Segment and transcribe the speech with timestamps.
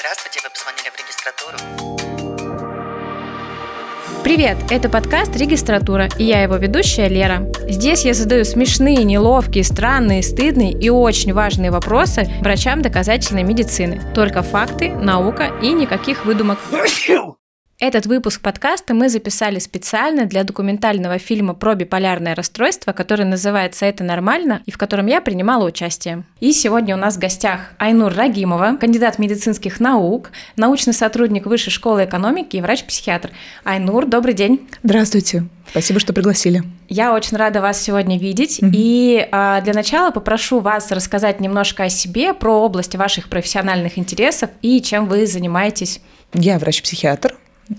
[0.00, 1.58] Здравствуйте, вы позвонили в регистратуру.
[4.24, 7.46] Привет, это подкаст «Регистратура» и я его ведущая Лера.
[7.68, 14.00] Здесь я задаю смешные, неловкие, странные, стыдные и очень важные вопросы врачам доказательной медицины.
[14.14, 16.58] Только факты, наука и никаких выдумок.
[17.80, 24.04] Этот выпуск подкаста мы записали специально для документального фильма про биполярное расстройство, который называется «Это
[24.04, 26.24] нормально» и в котором я принимала участие.
[26.40, 32.04] И сегодня у нас в гостях Айнур Рагимова, кандидат медицинских наук, научный сотрудник Высшей школы
[32.04, 33.30] экономики и врач-психиатр.
[33.64, 34.68] Айнур, добрый день.
[34.82, 35.44] Здравствуйте.
[35.70, 36.62] Спасибо, что пригласили.
[36.90, 38.60] Я очень рада вас сегодня видеть.
[38.60, 38.70] Mm-hmm.
[38.74, 44.50] И а, для начала попрошу вас рассказать немножко о себе, про область ваших профессиональных интересов
[44.60, 46.02] и чем вы занимаетесь.
[46.34, 47.36] Я врач-психиатр,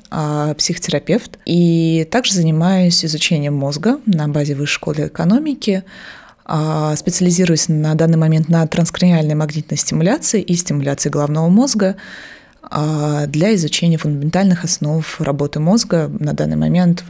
[0.10, 5.84] психотерапевт, и также занимаюсь изучением мозга на базе Высшей школы экономики,
[6.46, 13.56] а, специализируюсь на данный момент на транскраниальной магнитной стимуляции и стимуляции головного мозга– а для
[13.56, 17.04] изучения фундаментальных основ работы мозга на данный момент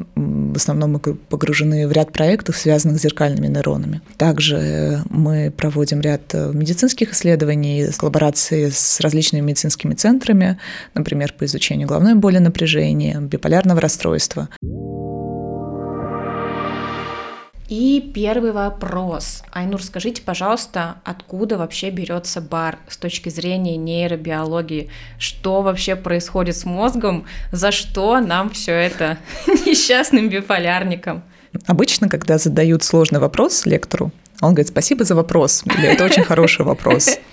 [0.52, 4.02] в основном мы погружены в ряд проектов, связанных с зеркальными нейронами.
[4.17, 10.57] Также мы проводим ряд э, медицинских исследований, коллаборации с различными медицинскими центрами,
[10.94, 14.49] например, по изучению головной боли, напряжения, биполярного расстройства.
[17.72, 19.44] И первый вопрос.
[19.53, 24.89] Айнур, скажите, пожалуйста, откуда вообще берется бар с точки зрения нейробиологии?
[25.17, 27.23] Что вообще происходит с мозгом?
[27.53, 29.19] За что нам все это
[29.66, 31.23] несчастным биполярникам?
[31.66, 36.66] Обычно, когда задают сложный вопрос лектору, он говорит, спасибо за вопрос, или это очень хороший
[36.66, 37.17] вопрос.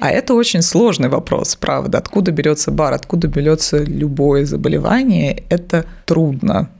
[0.00, 1.98] А это очень сложный вопрос, правда.
[1.98, 6.70] Откуда берется бар, откуда берется любое заболевание, это трудно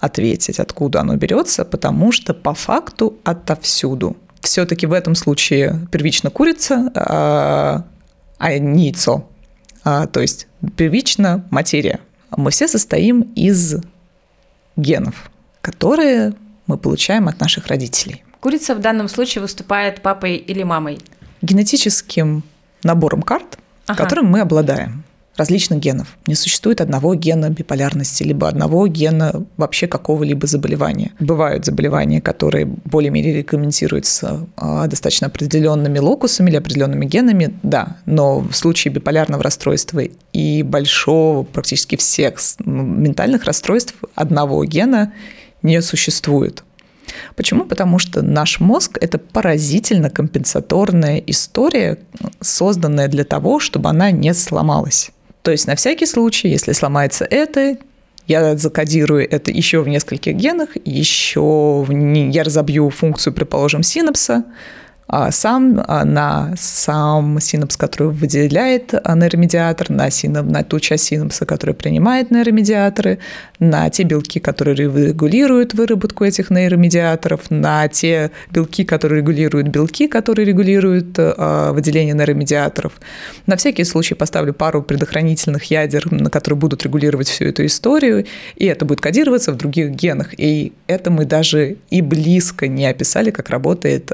[0.00, 4.16] ответить, откуда оно берется, потому что по факту отовсюду.
[4.40, 7.84] Все-таки в этом случае первично курица, а,
[8.38, 9.28] а не яйцо.
[9.84, 12.00] А, то есть первично материя.
[12.36, 13.76] Мы все состоим из
[14.76, 16.32] генов, которые
[16.66, 18.24] мы получаем от наших родителей.
[18.40, 20.98] Курица в данном случае выступает папой или мамой?
[21.42, 22.42] Генетическим
[22.82, 24.02] набором карт, ага.
[24.02, 25.04] которым мы обладаем
[25.40, 26.18] различных генов.
[26.26, 31.12] Не существует одного гена биполярности, либо одного гена вообще какого-либо заболевания.
[31.18, 38.52] Бывают заболевания, которые более-менее рекомендуются а, достаточно определенными локусами или определенными генами, да, но в
[38.52, 40.02] случае биполярного расстройства
[40.32, 45.12] и большого, практически всех ментальных расстройств одного гена
[45.62, 46.64] не существует.
[47.34, 47.64] Почему?
[47.64, 51.98] Потому что наш мозг– это поразительно компенсаторная история,
[52.40, 55.10] созданная для того, чтобы она не сломалась.
[55.42, 57.76] То есть на всякий случай, если сломается это,
[58.26, 64.44] я закодирую это еще в нескольких генах, еще в, я разобью функцию, предположим, синапса,
[65.30, 71.46] сам а, на сам синапс, который выделяет а, нейромедиатор, на, синап, на ту часть синапса,
[71.46, 73.18] которая принимает нейромедиаторы,
[73.58, 80.46] на те белки, которые регулируют выработку этих нейромедиаторов, на те белки, которые регулируют белки, которые
[80.46, 82.92] регулируют выделение нейромедиаторов.
[83.46, 88.66] На всякий случай поставлю пару предохранительных ядер, на которые будут регулировать всю эту историю, и
[88.66, 90.28] это будет кодироваться в других генах.
[90.38, 94.12] И это мы даже и близко не описали, как работает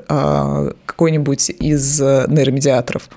[0.87, 3.09] какой-нибудь из э, нейромедиаторов.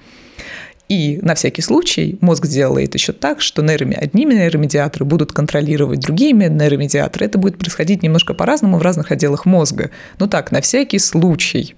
[0.89, 3.95] И на всякий случай мозг делает еще так, что нейроми...
[3.95, 7.27] одни нейромедиаторы будут контролировать другими нейромедиаторы.
[7.27, 9.91] Это будет происходить немножко по-разному в разных отделах мозга.
[10.17, 11.75] Ну так, на всякий случай.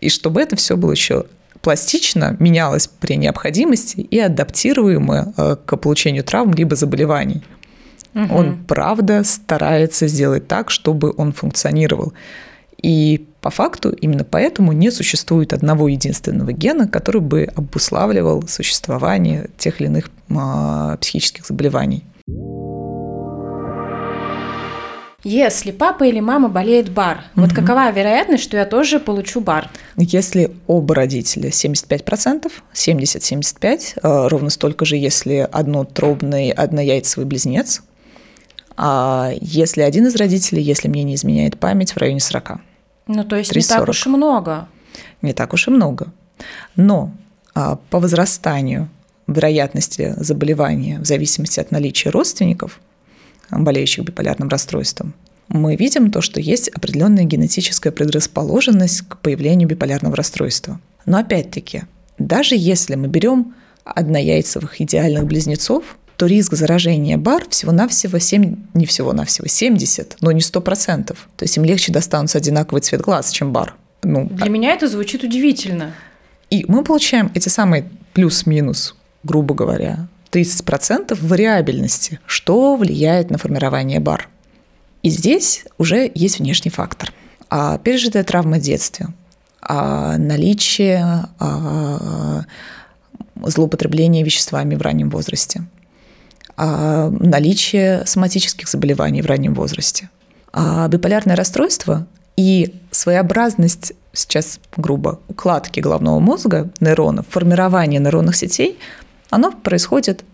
[0.00, 1.24] И чтобы это все было еще
[1.60, 7.42] пластично, менялось при необходимости и адаптируемо э, к получению травм либо заболеваний.
[8.14, 8.34] Угу.
[8.34, 12.12] Он правда старается сделать так, чтобы он функционировал.
[12.82, 19.80] И по факту именно поэтому не существует одного единственного гена, который бы обуславливал существование тех
[19.80, 22.04] или иных а, психических заболеваний.
[25.22, 27.44] Если папа или мама болеет бар, угу.
[27.44, 29.70] вот какова вероятность, что я тоже получу бар?
[29.96, 37.82] Если оба родителя 75%, 70-75%, а, ровно столько же, если однотробный однояйцевый близнец,
[38.76, 42.60] а если один из родителей, если мне не изменяет память, в районе 40%.
[43.12, 44.68] Ну, то есть 3, не так уж и много.
[45.20, 46.12] Не так уж и много.
[46.76, 47.12] Но
[47.54, 48.88] а, по возрастанию
[49.26, 52.78] вероятности заболевания в зависимости от наличия родственников,
[53.50, 55.14] болеющих биполярным расстройством,
[55.48, 60.80] мы видим то, что есть определенная генетическая предрасположенность к появлению биполярного расстройства.
[61.04, 61.82] Но опять-таки,
[62.18, 63.54] даже если мы берем
[63.84, 71.06] однояйцевых идеальных близнецов, то риск заражения бар всего-навсего 7, не всего-навсего 70, но не 100%.
[71.06, 73.74] То есть им легче достанутся одинаковый цвет глаз, чем бар.
[74.02, 74.48] Ну, Для а...
[74.50, 75.94] меня это звучит удивительно.
[76.50, 84.28] И мы получаем эти самые плюс-минус грубо говоря, 30% вариабельности, что влияет на формирование бар.
[85.02, 87.12] И здесь уже есть внешний фактор.
[87.48, 89.12] А пережитая травма детства,
[89.60, 92.44] а наличие а,
[93.42, 95.64] злоупотребления веществами в раннем возрасте,
[96.66, 100.10] наличие соматических заболеваний в раннем возрасте.
[100.52, 108.78] А биполярное расстройство и своеобразность, сейчас грубо, укладки головного мозга, нейронов, формирование нейронных сетей–
[109.30, 110.24] оно происходит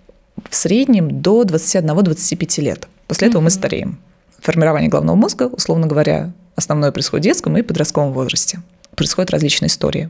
[0.49, 2.88] в среднем до 21-25 лет.
[3.06, 3.44] После этого mm-hmm.
[3.44, 3.99] мы стареем.
[4.40, 8.61] Формирование головного мозга, условно говоря, основное происходит в детском и подростковом возрасте.
[8.94, 10.08] Происходят различные истории.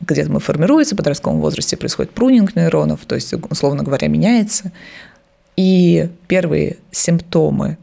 [0.00, 4.70] Где-то мы формируется, в подростковом возрасте происходит прунинг нейронов, то есть, условно говоря, меняется.
[5.58, 7.78] И первые симптомы,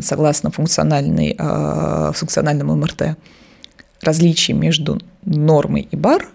[0.00, 3.16] согласно функциональной, э, функциональному МРТ,
[4.02, 6.26] различий между нормой и бар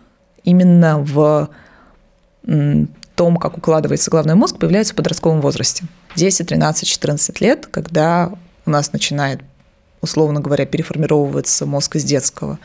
[0.46, 1.50] именно в
[3.16, 5.84] том, как укладывается головной мозг, появляется в подростковом возрасте.
[6.16, 8.32] 10, 13, 14 лет, когда
[8.66, 9.42] у нас начинает,
[10.00, 12.60] условно говоря, переформировываться мозг из детского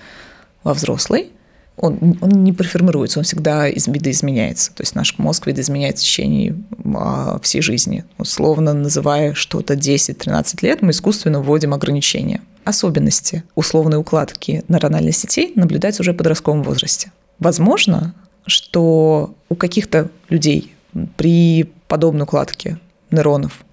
[0.63, 1.33] во взрослый,
[1.81, 4.73] он, он не переформируется, он всегда из, видоизменяется.
[4.75, 6.57] То есть наш мозг видоизменяется в течение
[6.95, 8.05] а, всей жизни.
[8.19, 12.43] Условно называя что-то 10-13 лет, мы искусственно вводим ограничения.
[12.65, 17.13] Особенности условной укладки нейрональной сетей наблюдаются уже в подростковом возрасте.
[17.39, 18.15] Возможно,
[18.47, 20.75] что у каких-то людей
[21.17, 22.79] при подобной укладке
[23.11, 23.65] нейронов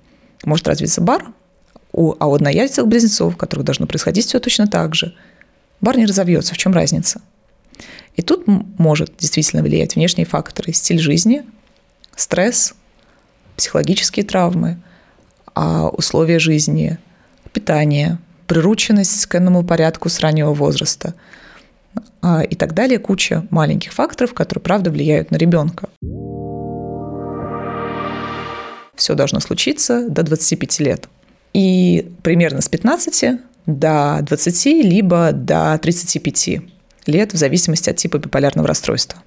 [0.45, 1.25] может развиться бар,
[1.93, 5.13] а у однояйцевых близнецов, у которых должно происходить все точно так же,
[5.81, 6.53] бар не разовьется.
[6.53, 7.21] В чем разница?
[8.17, 11.43] И тут может действительно влиять внешние факторы, стиль жизни,
[12.15, 12.75] стресс,
[13.55, 14.77] психологические травмы,
[15.55, 16.97] а условия жизни,
[17.53, 18.17] питание,
[18.47, 21.15] прирученность к энному порядку с раннего возраста–
[22.21, 22.99] а, и так далее.
[22.99, 25.89] Куча маленьких факторов, которые, правда, влияют на ребенка.
[28.95, 31.07] Все должно случиться до 25 лет.
[31.53, 36.61] И примерно с 15 до 20, либо до 35
[37.07, 39.21] лет, в зависимости от типа биполярного расстройства.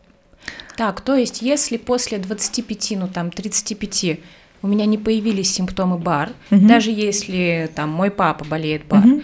[0.76, 4.20] Так, то есть если после 25, ну там 35
[4.62, 6.66] у меня не появились симптомы БАР, угу.
[6.66, 9.22] даже если там мой папа болеет БАР, угу.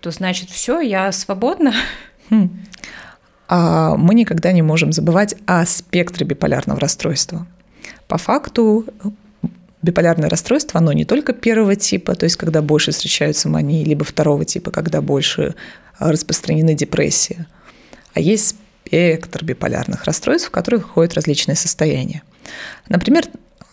[0.00, 1.72] то значит все, я свободна?
[2.30, 2.50] Хм.
[3.48, 7.46] А мы никогда не можем забывать о спектре биполярного расстройства.
[8.08, 8.86] По факту
[9.82, 14.44] биполярное расстройство, оно не только первого типа, то есть когда больше встречаются мании, либо второго
[14.44, 15.54] типа, когда больше
[15.98, 17.46] распространены депрессии,
[18.14, 22.22] а есть спектр биполярных расстройств, в которых входят различные состояния.
[22.88, 23.24] Например,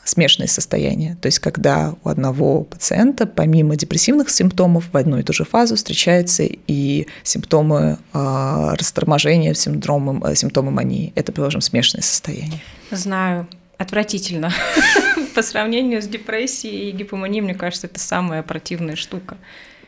[0.06, 1.18] смешанные состояния.
[1.21, 5.75] То есть когда у одного пациента помимо депрессивных симптомов в одну и ту же фазу
[5.75, 11.13] встречаются и симптомы э, расторможения, синдромы, э, симптомы мании.
[11.15, 12.62] Это, предположим, смешанные состояния.
[12.91, 13.47] Знаю.
[13.77, 14.51] Отвратительно.
[15.36, 19.38] По сравнению с депрессией и гипоманией, мне кажется, это самая противная штука.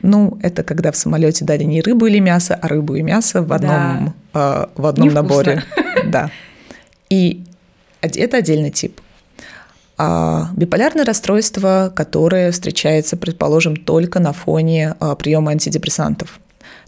[0.02, 3.54] Ну, это когда в самолете дали не рыбу или мясо, а рыбу и мясо в
[3.54, 4.70] одном, да.
[4.76, 5.64] э, в одном наборе.
[6.06, 6.32] Да.
[7.10, 7.44] И
[8.02, 9.00] это отдельный тип.
[9.98, 16.40] А биполярное расстройство, которое встречается, предположим, только на фоне а, приема антидепрессантов.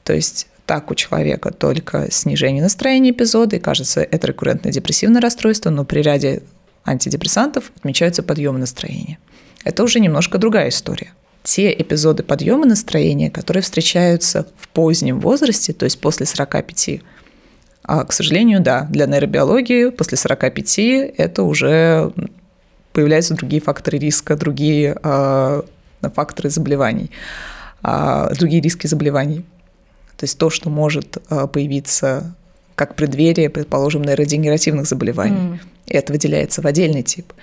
[0.04, 5.70] То есть так у человека только снижение настроения эпизода, и кажется, это рекуррентное депрессивное расстройство,
[5.70, 6.42] но при ряде
[6.86, 9.20] антидепрессантов отмечаются подъемы настроения.
[9.64, 11.12] Это уже немножко другая история.
[11.44, 17.02] Те эпизоды подъема настроения, которые встречаются в позднем возрасте, то есть после 45,
[17.84, 20.80] а, к сожалению, да, для нейробиологии после 45
[21.18, 22.14] это уже
[22.94, 25.62] появляются другие факторы риска, другие э,
[26.16, 27.12] факторы заболеваний,
[27.84, 29.44] э, другие риски заболеваний.
[30.18, 32.36] То есть то, что может э, появиться
[32.76, 35.36] как преддверие, предположим, нейродегенеративных заболеваний.
[35.38, 35.60] Mm.
[35.88, 37.34] И это выделяется в отдельный тип.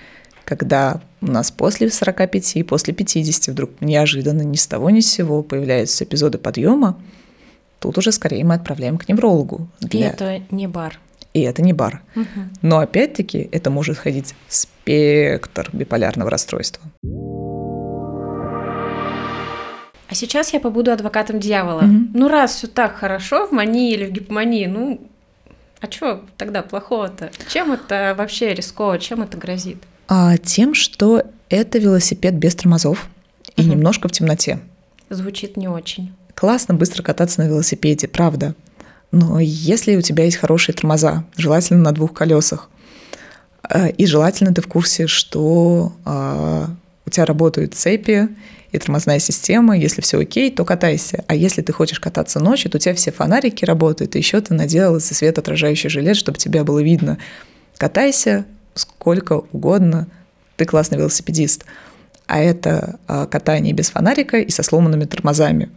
[0.45, 5.43] Когда у нас после 45, после 50 вдруг неожиданно ни с того ни с сего
[5.43, 6.97] появляются эпизоды подъема,
[7.79, 9.67] тут уже скорее мы отправляем к неврологу.
[9.79, 10.07] Для...
[10.07, 10.99] И это не бар
[11.33, 12.01] и это не бар.
[12.15, 12.25] Угу.
[12.61, 16.83] Но опять-таки это может ходить спектр биполярного расстройства.
[20.09, 21.83] А сейчас я побуду адвокатом дьявола.
[21.83, 21.97] Угу.
[22.13, 24.99] Ну, раз все так хорошо в мании или в гипомании, ну,
[25.79, 27.31] а что тогда плохого-то?
[27.47, 28.99] Чем это вообще рисково?
[28.99, 29.77] Чем это грозит?
[30.13, 33.07] А тем, что это велосипед без тормозов
[33.55, 33.71] и угу.
[33.71, 34.59] немножко в темноте.
[35.09, 36.11] Звучит не очень.
[36.35, 38.53] Классно быстро кататься на велосипеде, правда.
[39.13, 42.69] Но если у тебя есть хорошие тормоза, желательно на двух колесах,
[43.69, 46.67] э, и желательно ты в курсе, что а,
[47.05, 48.27] у тебя работают цепи
[48.73, 51.23] и тормозная система, если все окей, то катайся.
[51.27, 54.55] А если ты хочешь кататься ночью, то у тебя все фонарики работают, и еще ты
[54.55, 57.17] наделал светоотражающий жилет, чтобы тебя было видно.
[57.77, 60.07] Катайся, сколько угодно,
[60.57, 61.65] ты классный велосипедист.
[62.27, 65.69] А это а, катание без фонарика и со сломанными тормозами.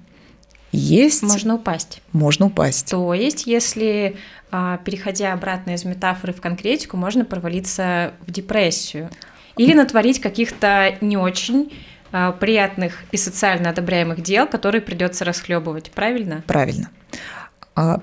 [0.73, 1.23] Есть...
[1.23, 2.01] Можно упасть.
[2.13, 2.91] Можно упасть.
[2.91, 4.17] То есть, если,
[4.51, 9.11] а, переходя обратно из метафоры в конкретику, можно провалиться в депрессию.
[9.57, 11.73] Или натворить каких-то не очень
[12.13, 16.43] а, приятных и социально одобряемых дел, которые придется расхлебывать, правильно?
[16.47, 16.91] Правильно.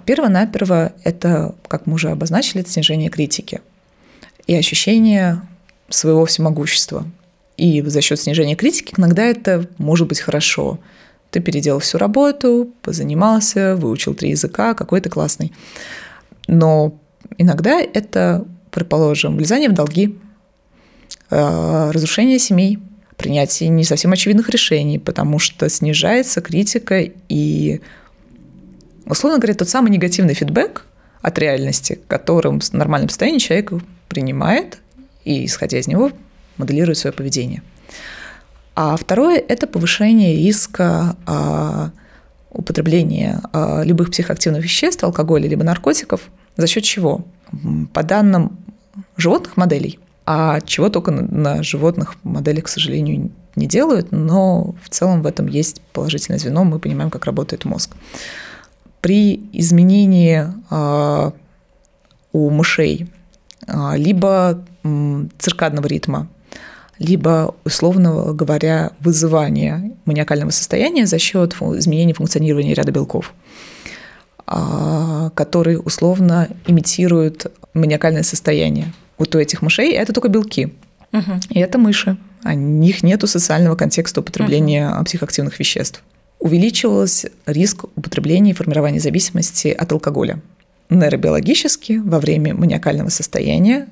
[0.06, 3.62] Перво-наперво это, как мы уже обозначили, это снижение критики
[4.52, 5.42] и ощущение
[5.88, 7.06] своего всемогущества.
[7.56, 10.78] И за счет снижения критики иногда это может быть хорошо.
[11.30, 15.54] Ты переделал всю работу, позанимался, выучил три языка, какой то классный.
[16.48, 17.00] Но
[17.38, 20.20] иногда это, предположим, влезание в долги,
[21.30, 22.80] э, разрушение семей,
[23.16, 27.80] принятие не совсем очевидных решений, потому что снижается критика и
[29.06, 30.86] Условно говоря, тот самый негативный фидбэк
[31.22, 33.74] от реальности, которым в нормальном состоянии человек
[34.12, 34.80] принимает
[35.24, 36.12] и, исходя из него,
[36.58, 37.64] моделирует свое поведение.
[38.76, 41.92] А второе– это повышение риска а,
[42.52, 46.22] употребления а, любых психоактивных веществ, алкоголя либо наркотиков.
[46.58, 47.26] За счет чего?
[47.94, 48.58] По данным
[49.16, 54.90] животных моделей, а чего только на, на животных моделях, к сожалению, не делают, но в
[54.90, 57.96] целом в этом есть положительное звено, мы понимаем, как работает мозг
[59.02, 61.34] при изменении а,
[62.32, 63.12] у мышей
[63.96, 64.64] либо
[65.38, 66.28] циркадного ритма,
[67.00, 73.34] либо, условно говоря, вызывания маниакального состояния за счет изменения функционирования ряда белков,
[74.46, 78.94] а, которые условно имитируют маниакальное состояние.
[79.18, 80.74] Вот у этих мышей это только белки.
[81.14, 81.32] Угу.
[81.50, 82.18] И это мыши.
[82.44, 85.06] У них нет социального контекста употребления угу.
[85.06, 86.04] психоактивных веществ
[86.42, 90.42] увеличивался риск употребления и формирования зависимости от алкоголя.
[90.92, 93.88] Нейробиологически во время маниакального состояния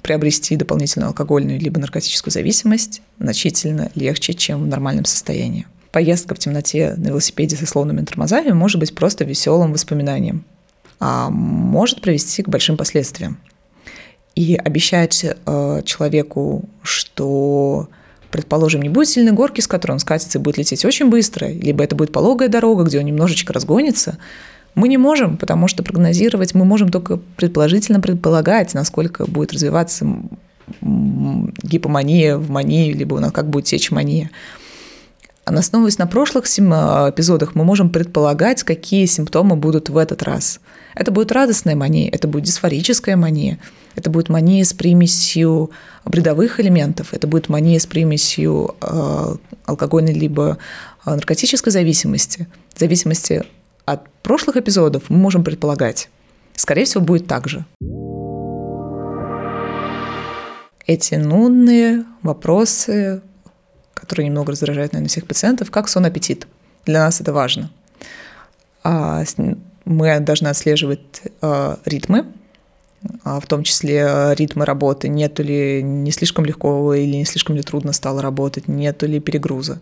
[0.00, 5.66] приобрести дополнительную алкогольную либо наркотическую зависимость значительно легче, чем в нормальном состоянии.
[5.90, 10.44] Поездка в темноте на велосипеде со сломанными тормозами может быть просто веселым воспоминанием,
[11.00, 13.38] а может привести к большим последствиям.
[14.36, 17.88] И обещать э, человеку, что
[18.30, 21.82] предположим, не будет сильной горки, с которой он скатится и будет лететь очень быстро, либо
[21.82, 24.18] это будет пологая дорога, где он немножечко разгонится,
[24.74, 30.06] мы не можем, потому что прогнозировать мы можем только предположительно предполагать, насколько будет развиваться
[30.80, 34.30] гипомания в манию, либо как будет течь мания.
[35.44, 40.60] А основываясь на прошлых эпизодах, мы можем предполагать, какие симптомы будут в этот раз.
[40.94, 43.58] Это будет радостная мания, это будет дисфорическая мания–
[43.96, 45.70] это будет мания с примесью
[46.04, 49.36] бредовых элементов, это будет мания с примесью э,
[49.66, 50.58] алкогольной либо
[51.04, 52.46] э, наркотической зависимости.
[52.76, 53.42] Зависимости
[53.92, 56.08] от прошлых эпизодов мы можем предполагать.
[56.54, 57.64] Скорее всего, будет так же.
[60.86, 63.22] Эти нудные вопросы,
[63.94, 66.46] которые немного раздражают, наверное, всех пациентов, как сон, аппетит.
[66.84, 67.70] Для нас это важно.
[68.82, 69.22] А,
[69.84, 72.26] мы должны отслеживать э, ритмы,
[73.24, 77.62] а в том числе ритмы работы, нету ли не слишком легко или не слишком ли
[77.62, 79.80] трудно стало работать, нету ли перегруза.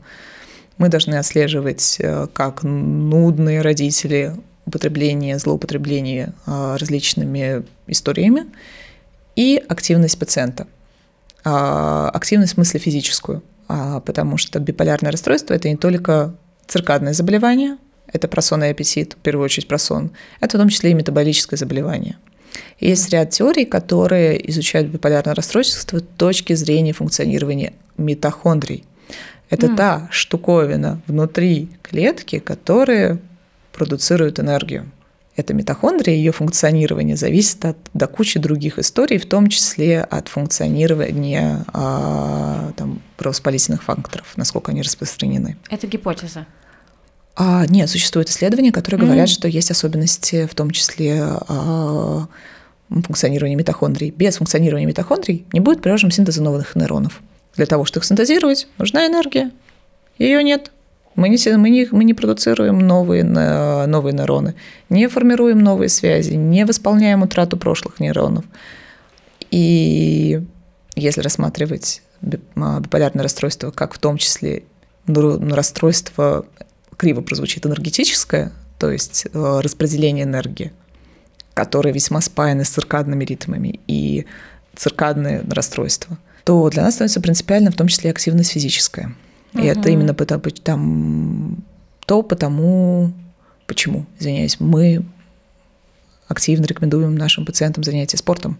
[0.78, 4.34] Мы должны отслеживать, э, как нудные родители
[4.66, 8.46] употребление, злоупотребление э, различными историями
[9.36, 10.66] и активность пациента.
[11.44, 16.34] А, активность в смысле физическую, а, потому что биполярное расстройство– это не только
[16.66, 17.78] циркадное заболевание,
[18.12, 20.94] это про сон и аппетит, в первую очередь про сон, это в том числе и
[20.94, 22.16] метаболическое заболевание–
[22.80, 28.84] есть ряд теорий, которые изучают биполярное расстройство с точки зрения функционирования митохондрий.
[29.50, 29.76] Это mm.
[29.76, 33.18] та штуковина внутри клетки, которая
[33.72, 34.90] продуцирует энергию.
[35.36, 41.64] Эта митохондрия, ее функционирование зависит от до кучи других историй, в том числе от функционирования
[41.72, 45.56] а, там, провоспалительных факторов, насколько они распространены.
[45.70, 46.44] Это гипотеза.
[47.36, 49.06] А, нет, существуют исследования, которые mm-hmm.
[49.06, 52.26] говорят, что есть особенности, в том числе а,
[52.88, 54.10] функционирования митохондрий.
[54.10, 57.22] Без функционирования митохондрий не будет приложим синтеза новых нейронов.
[57.58, 59.50] Для того, чтобы их синтезировать, нужна энергия.
[60.16, 60.70] Ее нет.
[61.16, 64.54] Мы не, мы не, мы не продуцируем новые, новые нейроны,
[64.88, 68.44] не формируем новые связи, не восполняем утрату прошлых нейронов.
[69.50, 70.40] И
[70.94, 72.02] если рассматривать
[72.54, 74.62] а, биполярное расстройство как в том числе
[75.08, 76.46] расстройство
[76.96, 80.72] криво прозвучит, энергетическое, то есть э, распределение энергии,
[81.54, 84.26] которое весьма спаяно с циркадными ритмами и
[84.76, 89.14] циркадные расстройства, то для нас становится принципиально в том числе активность физическая.
[89.52, 89.66] И угу.
[89.66, 91.62] это именно потому, там,
[92.06, 93.12] то потому,
[93.66, 95.04] почему, извиняюсь, мы
[96.26, 98.58] активно рекомендуем нашим пациентам занятия спортом.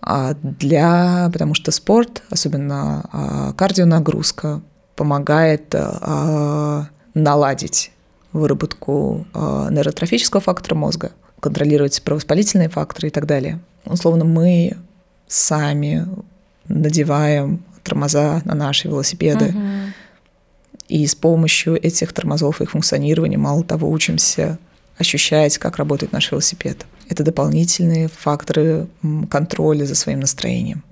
[0.00, 4.62] А для, потому что спорт, особенно а, кардионагрузка,
[4.94, 7.90] помогает а, наладить
[8.32, 13.58] выработку нейротрофического фактора мозга, контролировать провоспалительные факторы и так далее.
[13.84, 14.76] Условно, мы
[15.26, 16.06] сами
[16.68, 19.46] надеваем тормоза на наши велосипеды.
[19.46, 19.92] Угу.
[20.88, 24.58] И с помощью этих тормозов и их функционирования, мало того, учимся
[24.98, 26.86] ощущать, как работает наш велосипед.
[27.08, 28.88] Это дополнительные факторы
[29.30, 30.82] контроля за своим настроением.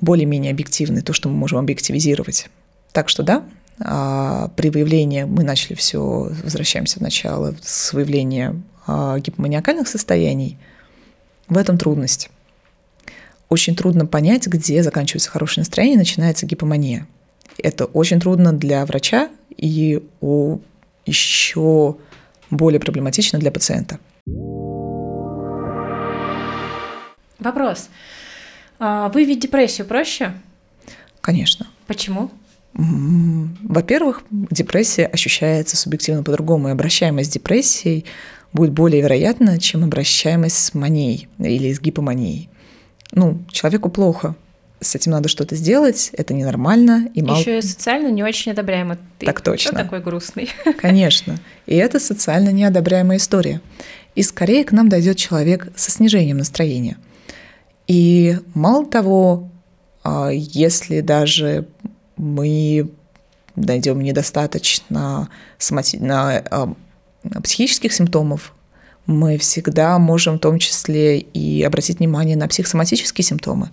[0.00, 2.48] Более-менее объективные, то, что мы можем объективизировать.
[2.92, 3.44] Так что да,
[3.80, 10.58] а, при выявлении мы начали все, возвращаемся в начало, с выявления а, гипоманиакальных состояний.
[11.48, 12.30] В этом трудность.
[13.48, 17.06] Очень трудно понять, где заканчивается хорошее настроение и начинается гипомания.
[17.56, 20.58] Это очень трудно для врача и у
[21.06, 21.96] еще
[22.50, 23.98] более проблематично для пациента.
[27.38, 27.88] Вопрос.
[28.78, 30.34] А, выявить депрессию проще?
[31.20, 31.66] Конечно.
[31.86, 32.30] Почему?
[32.74, 38.04] Во-первых, депрессия ощущается субъективно по-другому, и обращаемость с депрессией
[38.52, 42.48] будет более вероятна, чем обращаемость с манией или с гипоманией.
[43.12, 44.34] Ну, человеку плохо,
[44.80, 47.10] с этим надо что-то сделать, это ненормально.
[47.14, 47.38] И мало...
[47.38, 48.96] Еще и социально не очень одобряемо.
[49.18, 49.72] Ты так точно.
[49.72, 50.50] Кто такой грустный?
[50.78, 51.38] Конечно.
[51.66, 53.60] И это социально неодобряемая история.
[54.14, 56.96] И скорее к нам дойдет человек со снижением настроения.
[57.86, 59.50] И мало того,
[60.04, 61.66] а, если даже
[62.16, 62.90] мы
[63.56, 65.98] найдем недостаточно сомати...
[65.98, 66.74] на, а,
[67.42, 68.54] психических симптомов,
[69.08, 73.70] мы всегда можем в том числе и обратить внимание на психосоматические симптомы.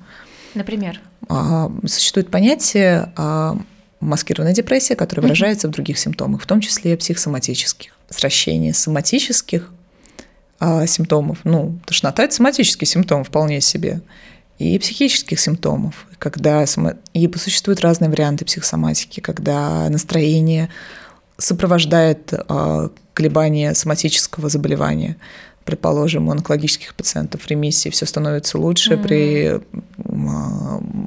[0.55, 1.01] Например?
[1.27, 3.57] А, существует понятие а,
[3.99, 5.71] маскированная депрессия, которая выражается mm-hmm.
[5.71, 7.91] в других симптомах, в том числе психосоматических.
[8.09, 9.71] Сращение соматических
[10.59, 14.01] а, симптомов, ну, тошнота– это соматический симптом вполне себе,
[14.57, 16.63] и психических симптомов, когда
[17.13, 20.69] и существуют разные варианты психосоматики, когда настроение
[21.37, 22.33] сопровождает
[23.13, 25.17] колебания соматического заболевания
[25.65, 29.03] предположим, у онкологических пациентов ремиссии все становится лучше, mm-hmm.
[29.03, 29.59] при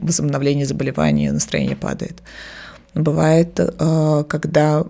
[0.03, 2.21] возобновлении заболевания настроение падает.
[2.95, 4.85] Бывает, э, когда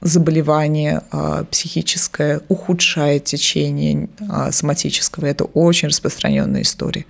[0.00, 5.26] заболевание э, психическое ухудшает течение э, соматического.
[5.26, 7.06] Это очень распространенная история.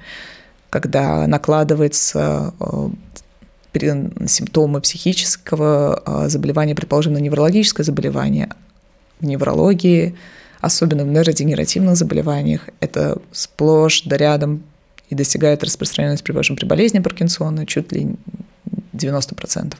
[0.70, 2.52] Когда накладывается
[4.26, 8.50] симптомы психического заболевания, предположим, на неврологическое заболевание,
[9.20, 10.14] в неврологии
[10.60, 14.62] особенно в нейродегенеративных заболеваниях, это сплошь да рядом
[15.08, 18.16] и достигает распространенность, предположим, при болезни Паркинсона чуть ли
[18.92, 19.74] 90%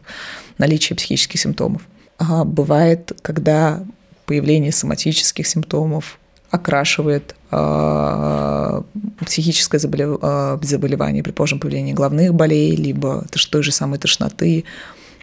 [0.59, 1.83] наличия психических симптомов.
[2.19, 3.85] А бывает, когда
[4.27, 6.19] появление соматических симптомов
[6.51, 8.83] окрашивает э,
[9.27, 14.65] психическое э, заболевание, предположим, появление головных болей, либо той же самой тошноты,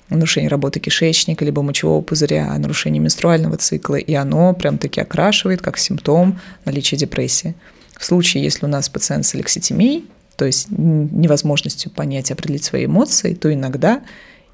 [0.09, 5.77] нарушение работы кишечника, либо мочевого пузыря, нарушение менструального цикла, и оно прям таки окрашивает как
[5.77, 7.55] симптом наличия депрессии.
[7.97, 12.85] В случае, если у нас пациент с алекситимией, то есть невозможностью понять и определить свои
[12.85, 14.01] эмоции, то иногда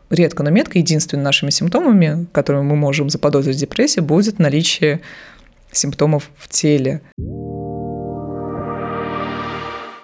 [0.09, 5.01] редко, но метко единственными нашими симптомами, которыми мы можем заподозрить депрессию, будет наличие
[5.71, 7.01] симптомов в теле.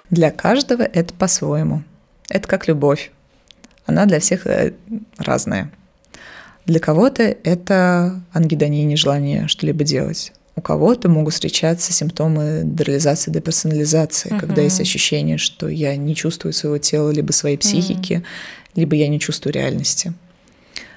[0.09, 1.83] Для каждого это по-своему.
[2.29, 3.11] Это как любовь
[3.87, 4.73] она для всех э,
[5.17, 5.71] разная.
[6.65, 10.33] Для кого-то это ангидония, нежелание что-либо делать.
[10.55, 14.39] У кого-то могут встречаться симптомы дереализации, деперсонализации, uh-huh.
[14.39, 18.71] когда есть ощущение, что я не чувствую своего тела, либо своей психики, uh-huh.
[18.75, 20.13] либо я не чувствую реальности.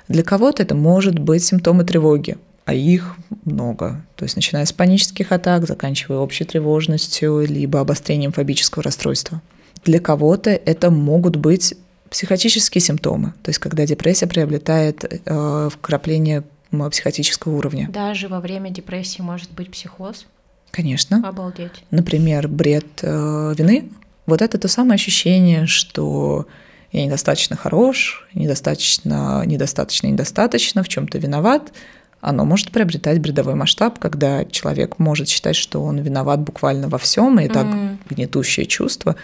[0.09, 4.05] Для кого-то это может быть симптомы тревоги, а их много.
[4.17, 9.43] То есть начиная с панических атак, заканчивая общей тревожностью, либо обострением фобического расстройства.
[9.85, 11.75] Для кого-то это могут быть
[12.11, 16.43] Психотические симптомы, то есть когда депрессия приобретает э, вкрапление
[16.91, 17.89] психотического уровня.
[17.89, 20.27] Даже во время депрессии может быть психоз?
[20.73, 21.23] Конечно.
[21.27, 21.85] Обалдеть.
[21.93, 23.91] Например, бред э, вины.
[24.27, 26.47] Вот это то самое ощущение, что
[26.91, 31.73] я недостаточно хорош, недостаточно, недостаточно, недостаточно, в чем-то виноват.
[32.21, 37.41] Оно может приобретать бредовой масштаб, когда человек может считать, что он виноват буквально во всем,
[37.41, 37.97] и так mm.
[38.11, 39.17] гнетущее чувство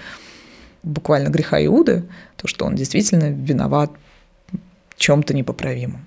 [0.83, 2.05] буквально греха Иуды,
[2.37, 3.91] то, что он действительно виноват
[4.51, 6.07] в чем-то непоправимом.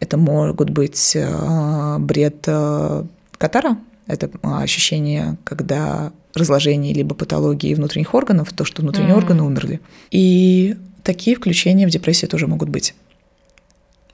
[0.00, 3.04] Это могут быть э, бред э,
[3.38, 9.18] Катара, это ощущение, когда разложение либо патологии внутренних органов, то, что внутренние mm.
[9.18, 9.80] органы умерли.
[10.10, 12.94] И такие включения в депрессию тоже могут быть.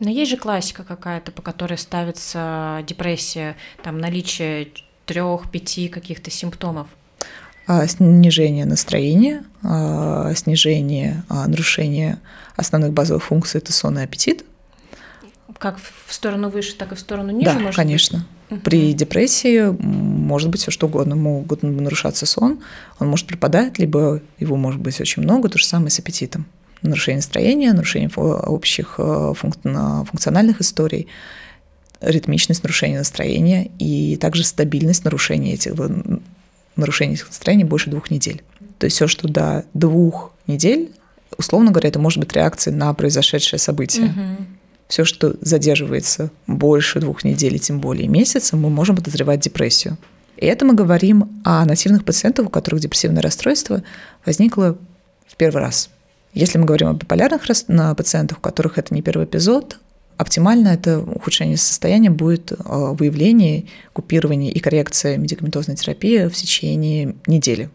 [0.01, 4.69] Но есть же классика какая-то, по которой ставится депрессия, там наличие
[5.07, 6.89] трех-пяти каких-то симптомов.
[7.67, 12.19] а, снижение настроения, а, снижение нарушения
[12.57, 14.45] основных базовых функций– это сон и аппетит.
[15.59, 17.53] Как в сторону выше, так и в сторону ниже?
[17.53, 18.27] Да, может конечно.
[18.49, 18.63] Быть?
[18.63, 21.15] При депрессии может быть все что угодно.
[21.15, 22.61] Могут нарушаться сон,
[22.99, 26.47] он может пропадать, либо его может быть очень много, то же самое с аппетитом.
[26.83, 31.09] Нарушение настроения, нарушение общих функциональных историй–
[32.01, 35.75] ритмичность нарушения настроения и также стабильность нарушения этих
[36.77, 38.43] нарушений настроения больше двух недель.
[38.79, 40.91] То есть все, что до двух недель,
[41.37, 44.07] условно говоря, это может быть реакция на произошедшее событие.
[44.07, 44.47] Угу.
[44.89, 49.99] Все, что задерживается больше двух недель, тем более месяца, мы можем подозревать депрессию.
[50.39, 53.83] И это мы говорим о нативных пациентах, у которых депрессивное расстройство
[54.25, 54.79] возникло
[55.27, 55.91] в первый раз.
[56.33, 57.43] Если мы говорим о биполярных
[57.97, 59.79] пациентах, у которых это не первый эпизод,
[60.21, 63.65] Оптимально это ухудшение состояния будет а, выявление,
[63.95, 67.71] купирование и коррекция медикаментозной терапии в течение недели.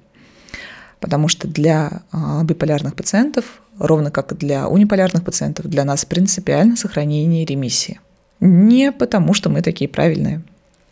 [0.99, 6.75] Потому что для а, биполярных пациентов, ровно как и для униполярных пациентов, для нас принципиально
[6.75, 7.99] сохранение ремиссии.
[8.39, 10.43] Не потому, что мы такие правильные,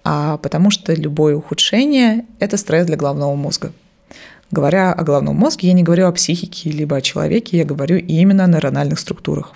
[0.03, 3.73] а потому что любое ухудшение– это стресс для головного мозга.
[4.53, 8.43] Говоря о головном мозге, я не говорю о психике либо о человеке, я говорю именно
[8.43, 9.55] о нейрональных структурах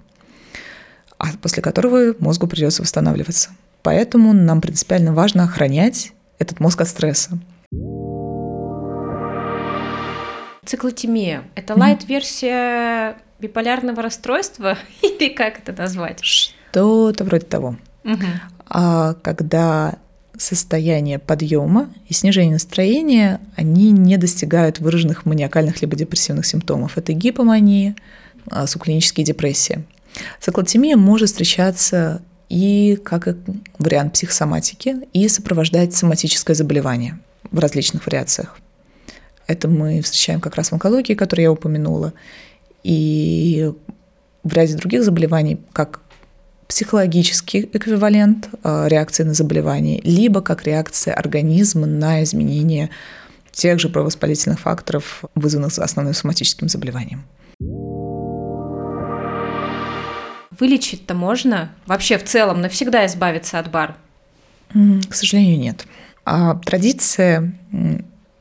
[1.20, 3.52] а после которого мозгу придется восстанавливаться.
[3.84, 7.38] Поэтому нам принципиально важно охранять этот мозг от стресса.
[10.66, 16.24] Циклотемия– это лайт-версия биполярного расстройства или как это назвать?
[16.24, 17.78] Что-то вроде того.
[18.04, 18.26] Угу.
[18.70, 20.00] А когда
[20.38, 26.98] состояние подъема и снижение настроения, они не достигают выраженных маниакальных либо депрессивных симптомов.
[26.98, 27.96] Это гипомания,
[28.50, 29.84] а, субклинические депрессии.
[30.40, 33.28] Циклотемия может встречаться и как
[33.78, 37.20] вариант психосоматики, и сопровождать соматическое заболевание
[37.52, 38.58] в различных вариациях.
[39.48, 42.14] Это мы встречаем как раз в онкологии, которую я упомянула,
[42.84, 43.72] и
[44.44, 46.02] в ряде других заболеваний, как
[46.68, 52.90] психологический эквивалент а, реакции на заболевание, либо как реакция организма на изменение
[53.52, 57.24] тех же провоспалительных факторов, вызванных основным соматическим заболеванием.
[60.60, 61.72] Вылечить-то можно?
[61.86, 63.96] Вообще в целом навсегда избавиться от бар?
[64.74, 65.86] К сожалению, нет.
[66.26, 67.54] А традиция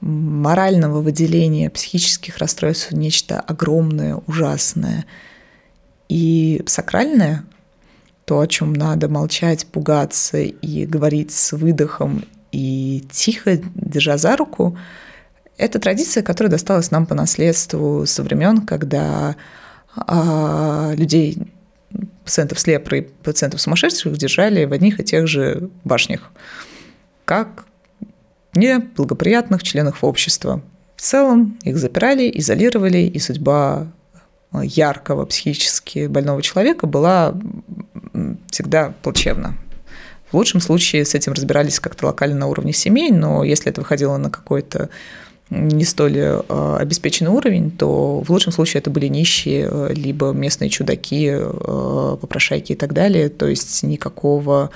[0.00, 5.06] морального выделения психических расстройств нечто огромное, ужасное
[6.08, 7.44] и сакральное,
[8.26, 14.76] то, о чем надо молчать, пугаться и говорить с выдохом и тихо, держа за руку,
[15.56, 19.36] это традиция, которая досталась нам по наследству со времен, когда
[19.94, 21.38] а, людей
[22.24, 26.32] пациентов с лепрой, пациентов сумасшедших держали в одних и тех же башнях,
[27.24, 27.64] как
[28.54, 30.62] неблагоприятных членов общества.
[30.96, 33.86] В целом их запирали, изолировали, и судьба
[34.52, 37.34] яркого психически больного человека была
[38.50, 39.54] всегда плачевна.
[40.30, 44.16] В лучшем случае с этим разбирались как-то локально на уровне семей, но если это выходило
[44.16, 44.90] на какой-то
[45.50, 50.70] не столь э, обеспеченный уровень, то в лучшем случае это были нищие, э, либо местные
[50.70, 53.28] чудаки, э, попрошайки и так далее.
[53.28, 54.70] То есть никакого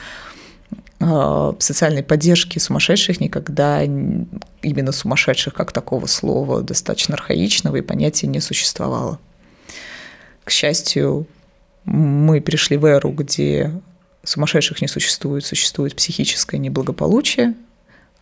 [1.59, 9.19] социальной поддержки сумасшедших никогда именно сумасшедших как такого слова достаточно архаичного и понятия не существовало.
[10.45, 11.27] К счастью,
[11.85, 13.73] мы пришли в эру, где
[14.23, 17.55] сумасшедших не существует, существует психическое неблагополучие,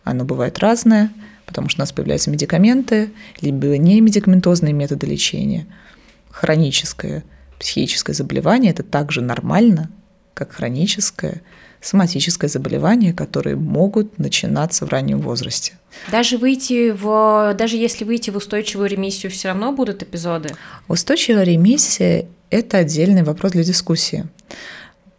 [0.03, 1.11] оно бывает разное–
[1.49, 3.09] потому что у нас появляются медикаменты,
[3.41, 5.65] либо не медикаментозные методы лечения.
[6.29, 7.23] Хроническое
[7.57, 9.89] психическое заболевание– это также нормально,
[10.35, 11.41] как хроническое
[11.81, 15.73] соматическое заболевание, которые могут начинаться в раннем возрасте.
[16.11, 20.49] Даже выйти в, даже если выйти в устойчивую ремиссию, все равно будут эпизоды.
[20.87, 24.25] Устойчивая ремиссия– это отдельный вопрос для дискуссии,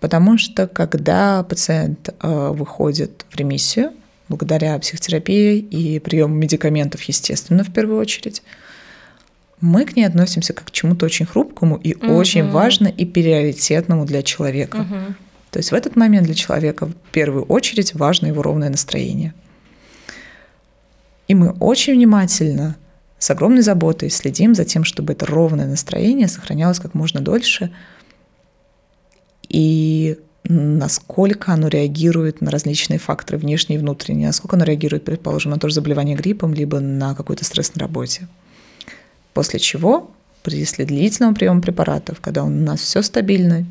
[0.00, 3.92] потому что когда пациент э, выходит в ремиссию,
[4.28, 8.42] благодаря психотерапии и приему медикаментов, естественно, в первую очередь,
[9.60, 12.14] мы к ней относимся как к чему-то очень хрупкому и угу.
[12.14, 14.76] очень важно и приоритетному для человека.
[14.76, 15.14] Угу.
[15.50, 19.34] То есть в этот момент для человека в первую очередь важно его ровное настроение.
[21.28, 22.76] И мы очень внимательно,
[23.18, 27.72] с огромной заботой следим за тем, чтобы это ровное настроение сохранялось как можно дольше.
[29.48, 35.58] И насколько оно реагирует на различные факторы внешние и внутренние, насколько оно реагирует, предположим, на
[35.58, 38.26] то же заболевание гриппом, либо на какой-то стресс на работе.
[39.34, 40.10] После чего
[40.42, 43.66] при длительного приема препаратов, когда у нас все стабильно,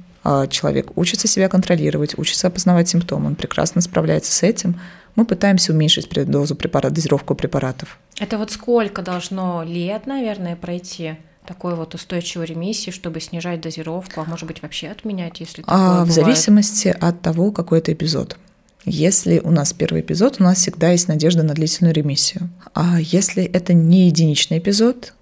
[0.50, 4.80] человек учится себя контролировать, учится опознавать симптомы, он прекрасно справляется с этим,
[5.16, 7.98] мы пытаемся уменьшить дозу препарата, дозировку препаратов.
[8.20, 11.16] Это вот сколько должно лет, наверное, пройти?
[11.50, 15.90] такой вот устойчивой ремиссии, чтобы снижать дозировку, а может быть вообще отменять, если такое а,
[16.02, 16.10] бывает?
[16.10, 18.38] В зависимости от того, какой это эпизод.
[18.86, 22.50] Если у нас первый эпизод, у нас всегда есть надежда на длительную ремиссию.
[22.76, 25.14] А если это не единичный эпизод,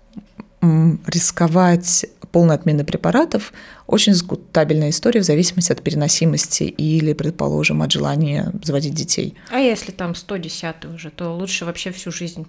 [0.62, 3.54] рисковать полной отмены препаратов
[3.88, 9.36] очень дискутабельная история в зависимости от переносимости или, предположим, от желания заводить детей.
[9.52, 12.48] А если там 110 уже, то лучше вообще всю жизнь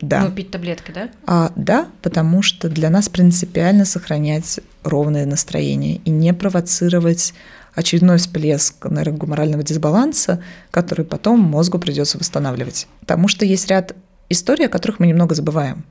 [0.00, 0.22] да.
[0.22, 1.08] Ну, пить таблетки, да?
[1.26, 7.34] А, да, потому что для нас принципиально сохранять ровное настроение и не провоцировать
[7.74, 12.86] очередной всплеск нейрогуморального дисбаланса, который потом мозгу придется восстанавливать.
[13.00, 13.94] Потому что есть ряд
[14.28, 15.84] историй, о которых мы немного забываем.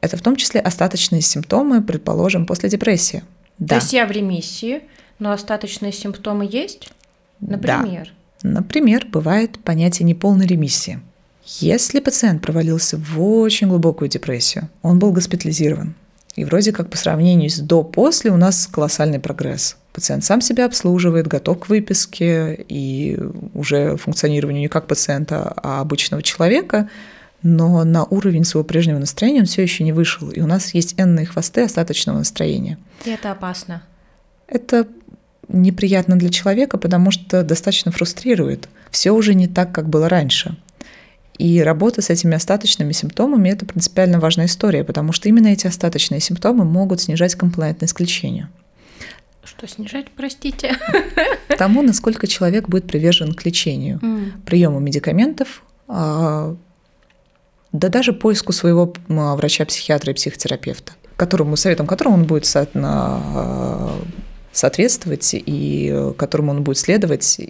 [0.00, 3.22] Это в том числе остаточные симптомы, предположим, после депрессии.
[3.58, 3.76] Да.
[3.76, 4.82] То есть я в ремиссии,
[5.18, 6.92] но остаточные симптомы есть?
[7.40, 8.12] Например?
[8.42, 8.48] Да.
[8.48, 11.00] Например, бывает понятие неполной ремиссии–
[11.44, 15.94] если пациент провалился в очень глубокую депрессию, он был госпитализирован,
[16.36, 19.76] и вроде как по сравнению с до-после у нас колоссальный прогресс.
[19.92, 23.18] Пациент сам себя обслуживает, готов к выписке и
[23.54, 26.88] уже функционированию не как пациента, а обычного человека,
[27.42, 30.30] но на уровень своего прежнего настроения он все еще не вышел.
[30.30, 32.78] И у нас есть энные хвосты остаточного настроения.
[33.04, 33.82] И это опасно.
[34.46, 34.86] Это
[35.48, 38.68] неприятно для человека, потому что достаточно фрустрирует.
[38.90, 40.56] Все уже не так, как было раньше.
[41.38, 46.20] И работа с этими остаточными симптомами– это принципиально важная история, потому что именно эти остаточные
[46.20, 48.48] симптомы могут снижать комплаентность к лечению.
[49.42, 50.76] Что снижать, простите?
[51.58, 54.42] Тому, насколько человек будет привержен к лечению, mm.
[54.46, 56.56] приему медикаментов, а,
[57.72, 63.92] да даже поиску своего врача-психиатра и психотерапевта, которому, советом которому он будет а,
[64.52, 67.40] соответствовать и которому он будет следовать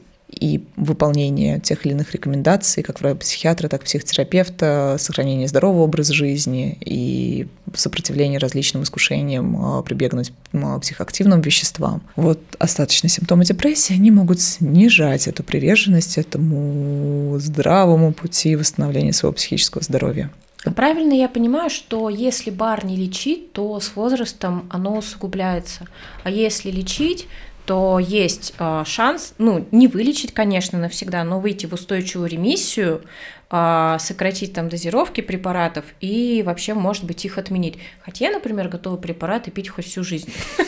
[0.42, 6.76] и выполнение тех или иных рекомендаций, как врача-психиатра, так и психотерапевта, сохранение здорового образа жизни
[6.80, 12.02] и сопротивление различным искушениям а, прибегнуть к психоактивным веществам.
[12.16, 19.84] Вот остаточные симптомы депрессии, они могут снижать эту приверженность этому здравому пути восстановления своего психического
[19.84, 20.28] здоровья.
[20.64, 25.88] А правильно я понимаю, что если бар не лечить, то с возрастом оно усугубляется.
[26.22, 27.26] А если лечить,
[27.66, 33.02] то есть э, шанс, ну, не вылечить, конечно, навсегда, но выйти в устойчивую ремиссию,
[33.50, 37.78] э, сократить там дозировки препаратов и вообще, может быть, их отменить.
[38.00, 40.32] Хотя я, например, готова препараты пить хоть всю жизнь.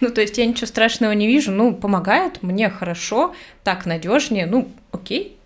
[0.00, 4.68] Ну, то есть я ничего страшного не вижу, ну, помогает, мне хорошо, так надежнее, ну,
[4.92, 5.38] окей.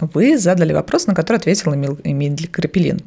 [0.00, 3.00] Вы задали вопрос, на который ответил Эмиль Крапелин.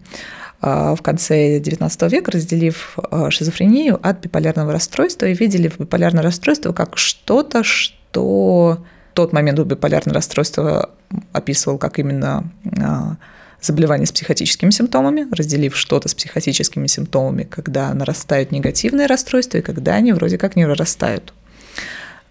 [0.68, 6.24] А, в конце XIX века, разделив а, шизофрению от биполярного расстройства и видели в биполярное
[6.24, 10.90] расстройство как что-то, что тот момент биполярного расстройства
[11.34, 12.52] описывал как именно
[12.82, 13.18] а,
[13.62, 19.94] заболевание с психотическими симптомами, разделив что-то с психотическими симптомами, когда нарастают негативные расстройства и когда
[19.94, 21.32] они вроде как не нарастают.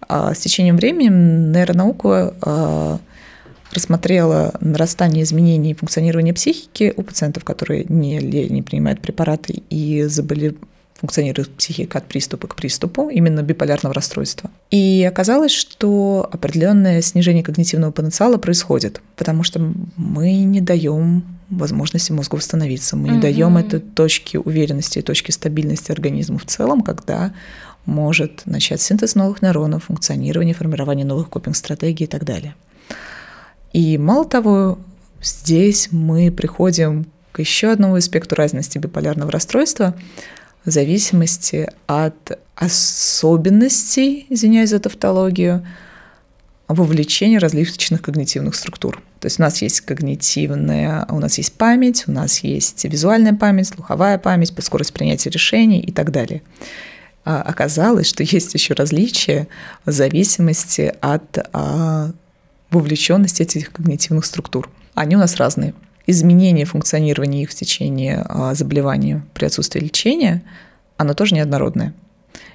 [0.00, 2.98] А с течением времени нейронаука
[3.72, 10.56] рассмотрела нарастание изменений функционирования психики у пациентов, которые не, не принимают препараты и заболели
[10.94, 14.50] функционирует психика от приступа к приступу, именно биполярного расстройства.
[14.70, 22.36] И оказалось, что определенное снижение когнитивного потенциала происходит, потому что мы не даем возможности мозгу
[22.36, 23.22] восстановиться, мы не угу.
[23.22, 27.34] даем этой точки уверенности и точки стабильности организму в целом, когда
[27.86, 32.54] может начать синтез новых нейронов, функционирование, формирование новых копинг-стратегий и так далее.
[33.74, 34.78] И мало того,
[35.20, 39.94] здесь мы приходим к еще одному аспекту разности биполярного расстройства
[40.64, 45.66] в зависимости от особенностей, извиняюсь за тавтологию,
[46.68, 49.02] вовлечения различных когнитивных структур.
[49.18, 53.68] То есть у нас есть когнитивная, у нас есть память, у нас есть визуальная память,
[53.68, 56.42] слуховая память, скорость принятия решений и так далее.
[57.24, 59.48] А оказалось, что есть еще различия
[59.84, 62.12] в зависимости от а,
[62.74, 64.70] вовлеченность этих когнитивных структур.
[64.94, 65.74] Они у нас разные.
[66.06, 70.42] Изменение функционирования их в течение а, заболевания при отсутствии лечения,
[70.96, 71.94] оно тоже неоднородное.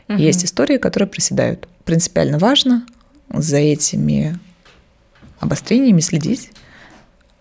[0.07, 0.17] Угу.
[0.17, 1.67] Есть истории, которые проседают.
[1.83, 2.85] Принципиально важно
[3.33, 4.39] за этими
[5.39, 6.51] обострениями следить,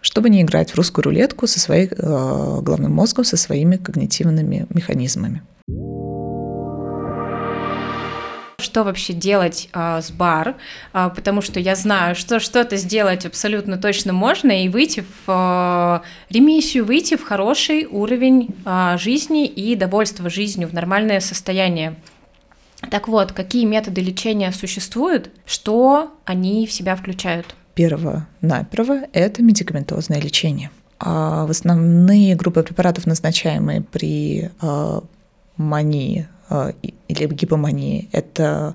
[0.01, 5.43] чтобы не играть в русскую рулетку со своим э, главным мозгом, со своими когнитивными механизмами
[8.61, 10.57] что вообще делать а, с бар,
[10.93, 16.03] а, потому что я знаю, что что-то сделать абсолютно точно можно и выйти в а,
[16.29, 21.95] ремиссию, выйти в хороший уровень а, жизни и довольства жизнью, в нормальное состояние.
[22.91, 27.55] Так вот, какие методы лечения существуют, что они в себя включают?
[27.75, 30.73] Первое, наперво, это медикаментозное лечение.
[30.99, 35.01] А в основные группы препаратов, назначаемые при э,
[35.57, 36.27] мании
[37.09, 38.75] или гипомании, это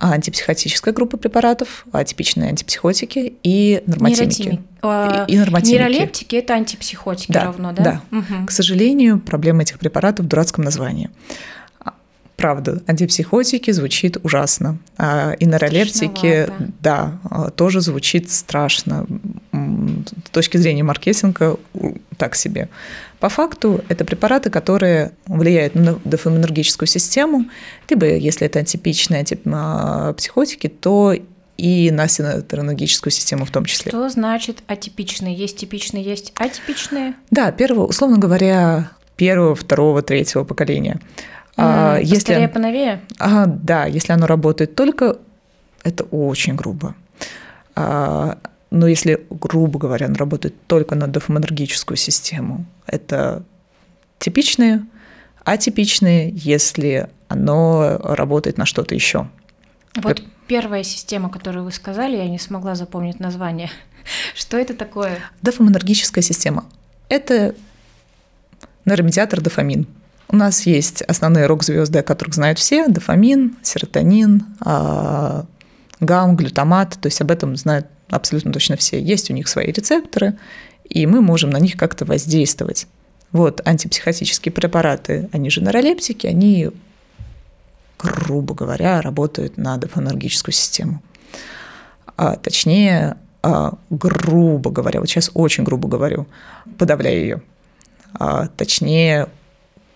[0.00, 4.60] антипсихотическая группа препаратов, атипичные антипсихотики и нормотимики.
[4.82, 5.72] И, и нормотимики.
[5.72, 7.82] Нейролептики– это антипсихотики да, равно, да?
[8.10, 8.18] Да.
[8.18, 8.46] Угу.
[8.46, 11.10] К сожалению, проблема этих препаратов в дурацком названии.
[12.38, 14.78] Правда, антипсихотики звучит ужасно.
[14.96, 16.48] А и нейролептики,
[16.80, 17.18] да,
[17.56, 19.06] тоже звучит страшно.
[19.52, 21.58] С точки зрения маркетинга
[22.16, 22.68] так себе.
[23.18, 27.46] По факту это препараты, которые влияют на дофаминергическую систему,
[27.90, 31.14] либо если это антипичные антипсихотики, то
[31.56, 33.90] и на синатронологическую систему в том числе.
[33.90, 35.34] Что значит атипичные?
[35.34, 37.14] Есть типичные, есть атипичные?
[37.32, 41.00] Да, первого, условно говоря, первого, второго, третьего поколения.
[41.58, 43.00] А, если Поскорее, поновее?
[43.18, 45.16] А, да, если оно работает только,
[45.82, 46.94] это очень грубо.
[47.74, 48.38] А,
[48.70, 53.42] но если, грубо говоря, оно работает только на дофаминергическую систему, это
[54.20, 54.86] типичные,
[55.44, 59.28] атипичные, если оно работает на что-то еще.
[59.96, 60.22] Вот это...
[60.46, 63.70] первая система, которую вы сказали, я не смогла запомнить название.
[64.36, 65.18] Что это такое?
[65.42, 66.66] Дофаминергическая система.
[67.08, 67.56] Это
[68.84, 69.88] нейромедиатор дофамин.
[70.30, 75.46] У нас есть основные рок-звезды, о которых знают все, дофамин, серотонин, а,
[76.00, 79.00] гам, глютамат, то есть об этом знают абсолютно точно все.
[79.00, 80.38] Есть у них свои рецепторы,
[80.84, 82.86] и мы можем на них как-то воздействовать.
[83.32, 86.70] Вот антипсихотические препараты, они же нейролептики, они,
[87.98, 91.02] грубо говоря, работают на дофаминергическую систему.
[92.16, 96.26] А, точнее, а, грубо говоря, вот сейчас очень грубо говорю,
[96.78, 97.42] подавляя ее.
[98.14, 99.28] А, точнее,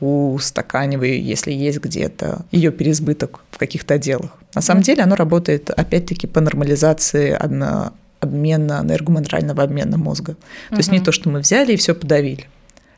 [0.02, 4.38] устаканивая, если есть где-то ее переизбыток в каких-то отделах.
[4.54, 10.34] На самом деле оно работает, опять-таки, по нормализации одно, обмена, энергоминерального обмена мозга.
[10.34, 10.76] То угу.
[10.78, 12.48] есть не то, что мы взяли и все подавили,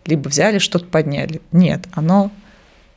[0.07, 1.41] либо взяли, что-то подняли.
[1.53, 2.31] Нет, оно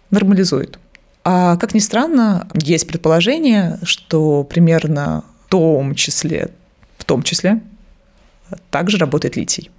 [0.09, 0.79] нормализует.
[1.23, 6.51] А как ни странно, есть предположение, что примерно в том числе,
[6.97, 7.61] в том числе,
[8.71, 9.69] также работает литий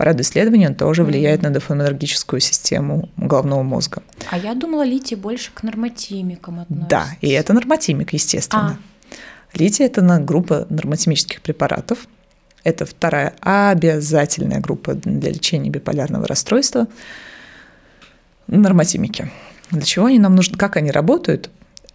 [0.00, 4.02] по ряду исследований он тоже влияет на дофаминергическую систему головного мозга.
[4.30, 6.88] А я думала, литий больше к нормотимикам относится.
[6.88, 8.78] Да, и это нормотимик, естественно.
[8.80, 9.58] А.
[9.58, 12.08] Литий– это группа нормотимических препаратов.
[12.64, 16.88] Это вторая обязательная группа для лечения биполярного расстройства.
[18.46, 19.30] Нормотимики.
[19.70, 20.56] Для чего они нам нужны?
[20.56, 21.50] Как они работают?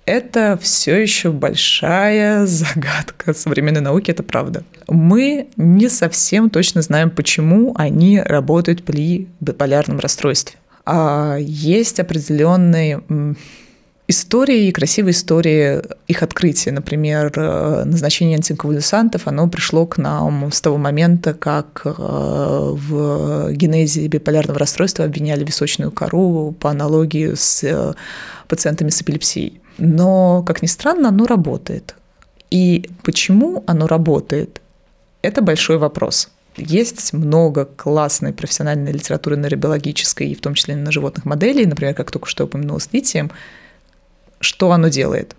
[0.06, 4.64] Это все еще большая загадка современной науки, это правда.
[4.88, 10.58] Мы не совсем точно знаем, почему они работают при биполярном расстройстве.
[10.86, 13.02] А есть определенные
[14.08, 16.72] истории, красивые истории их открытия.
[16.72, 24.06] Например, э, назначение антиконвулсантов, оно пришло к нам с того момента, как э, в генезе
[24.08, 27.94] биполярного расстройства обвиняли височную кору по аналогии с э,
[28.48, 29.60] пациентами с эпилепсией.
[29.78, 31.96] Но, как ни странно, оно работает.
[32.50, 34.62] И почему оно работает,
[35.22, 36.30] это большой вопрос.
[36.58, 42.12] Есть много классной профессиональной литературы нейробиологической, и в том числе на животных моделей, например, как
[42.12, 43.32] только что упомянула с литием,
[44.40, 45.36] что оно делает.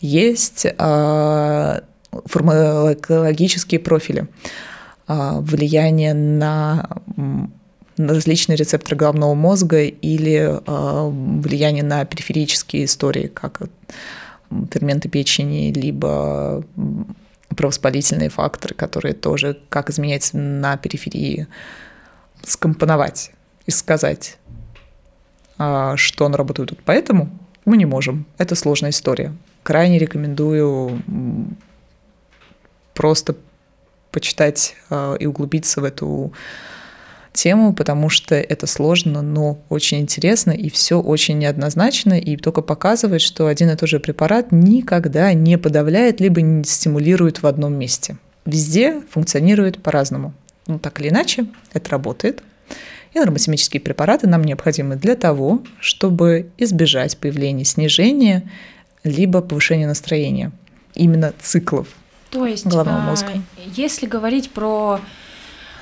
[0.00, 1.80] Есть э,
[2.26, 4.26] фармакологические профили,
[5.06, 6.88] э, влияние на
[7.98, 11.08] различные рецепторы головного мозга или э,
[11.40, 13.62] влияние на периферические истории, как
[14.70, 16.64] ферменты печени, либо
[17.56, 21.48] провоспалительные факторы, которые тоже как изменяются на периферии,
[22.42, 23.32] скомпоновать
[23.66, 24.38] и сказать,
[25.58, 26.78] а, что он работает тут.
[26.84, 27.30] Поэтому
[27.64, 28.26] мы не можем.
[28.38, 29.34] Это сложная история.
[29.62, 31.02] Крайне рекомендую
[32.94, 33.34] просто
[34.12, 36.32] почитать а, и углубиться в эту
[37.38, 43.20] тему, потому что это сложно, но очень интересно, и все очень неоднозначно, и только показывает,
[43.20, 48.16] что один и тот же препарат никогда не подавляет, либо не стимулирует в одном месте.
[48.44, 50.34] Везде функционирует по-разному.
[50.66, 52.42] Ну, так или иначе, это работает.
[53.14, 58.50] И нормотимические препараты нам необходимы для того, чтобы избежать появления снижения
[59.04, 60.50] либо повышения настроения,
[60.94, 61.86] именно циклов
[62.30, 63.30] То есть, головного мозга.
[63.76, 65.00] Если говорить про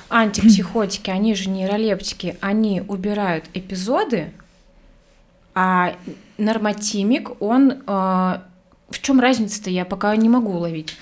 [0.09, 4.31] антипсихотики, они же нейролептики, они убирают эпизоды,
[5.53, 5.95] а
[6.37, 7.83] нормотимик, он...
[7.87, 8.39] Э,
[8.89, 10.95] в чем разница-то, я пока не могу уловить.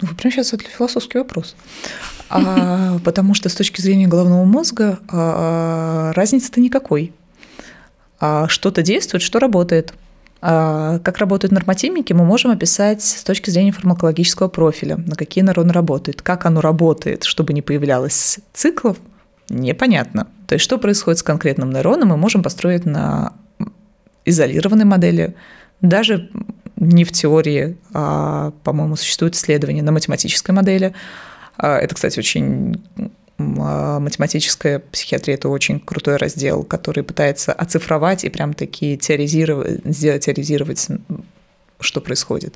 [0.00, 1.56] Ну, вы прямо сейчас задали философский вопрос.
[2.28, 7.12] А, потому что с точки зрения головного мозга а, разницы-то никакой.
[8.20, 9.94] А, что-то действует, что работает.
[10.44, 15.72] А, как работают нормотимики, мы можем описать с точки зрения фармакологического профиля, на какие нейроны
[15.72, 18.98] работают, как оно работает, чтобы не появлялось циклов
[19.52, 20.28] Непонятно.
[20.46, 23.34] То есть что происходит с конкретным нейроном, мы можем построить на
[24.24, 25.34] изолированной модели,
[25.82, 26.30] даже
[26.76, 30.94] не в теории, а, по-моему, существует исследование на математической модели.
[31.58, 32.82] А, это, кстати, очень
[33.38, 40.88] математическая психиатрия– это очень крутой раздел, который пытается оцифровать и прям таки теоризировать, сделать теоризировать,
[41.80, 42.54] что происходит.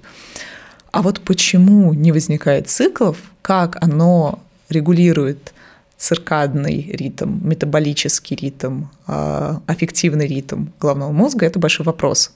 [0.92, 5.52] А вот почему не возникает циклов, как оно регулирует
[5.96, 12.28] циркадный ритм, метаболический ритм, аффективный ритм головного мозга– это большой вопрос.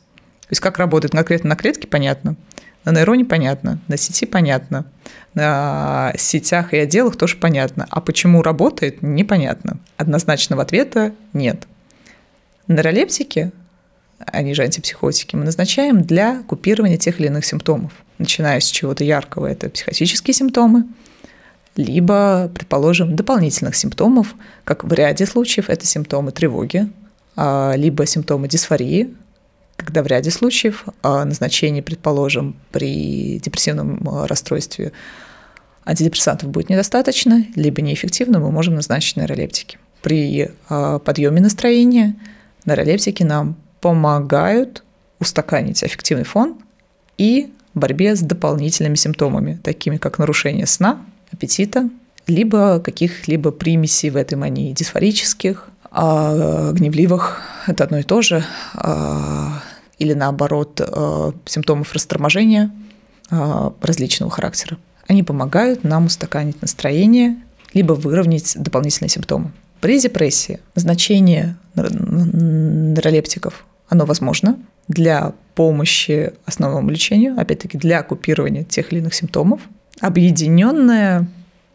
[0.43, 2.37] То есть как работает конкретно на клетке, понятно.
[2.85, 4.87] На нейроне понятно, на сети понятно,
[5.35, 7.87] на сетях и отделах тоже понятно.
[7.91, 9.79] А почему работает, непонятно.
[9.97, 11.67] Однозначного ответа нет.
[12.69, 13.53] Нейролептики,
[14.19, 17.93] они же антипсихотики, мы назначаем для купирования тех или иных симптомов.
[18.19, 20.85] Начиная с чего-то яркого, это психотические симптомы,
[21.77, 26.91] либо, предположим, дополнительных симптомов, как в ряде случаев это симптомы тревоги,
[27.37, 29.15] а, либо симптомы дисфории,
[29.83, 34.93] когда в ряде случаев а, назначение, предположим, при депрессивном а, расстройстве
[35.85, 39.79] антидепрессантов будет недостаточно, либо неэффективно, мы можем назначить нейролептики.
[40.03, 42.17] При а, подъеме настроения
[42.65, 44.85] нейролептики нам помогают
[45.19, 46.59] устаканить аффективный фон
[47.19, 51.01] и борьбе с дополнительными симптомами, такими как нарушение сна,
[51.33, 51.89] аппетита,
[52.27, 58.45] либо каких-либо примесей в этой мании дисфорических, гневливых, это одно и то же,
[60.01, 62.73] или наоборот э, симптомов расторможения
[63.31, 64.79] э, различного характера.
[65.07, 67.37] Они помогают нам устаканить настроение,
[67.75, 69.53] либо выровнять дополнительные симптомы.
[69.81, 79.01] При депрессии значение нейролептиков, оно возможно для помощи основному лечению, опять-таки для купирования тех или
[79.01, 79.61] иных симптомов.
[80.01, 81.29] Объединенное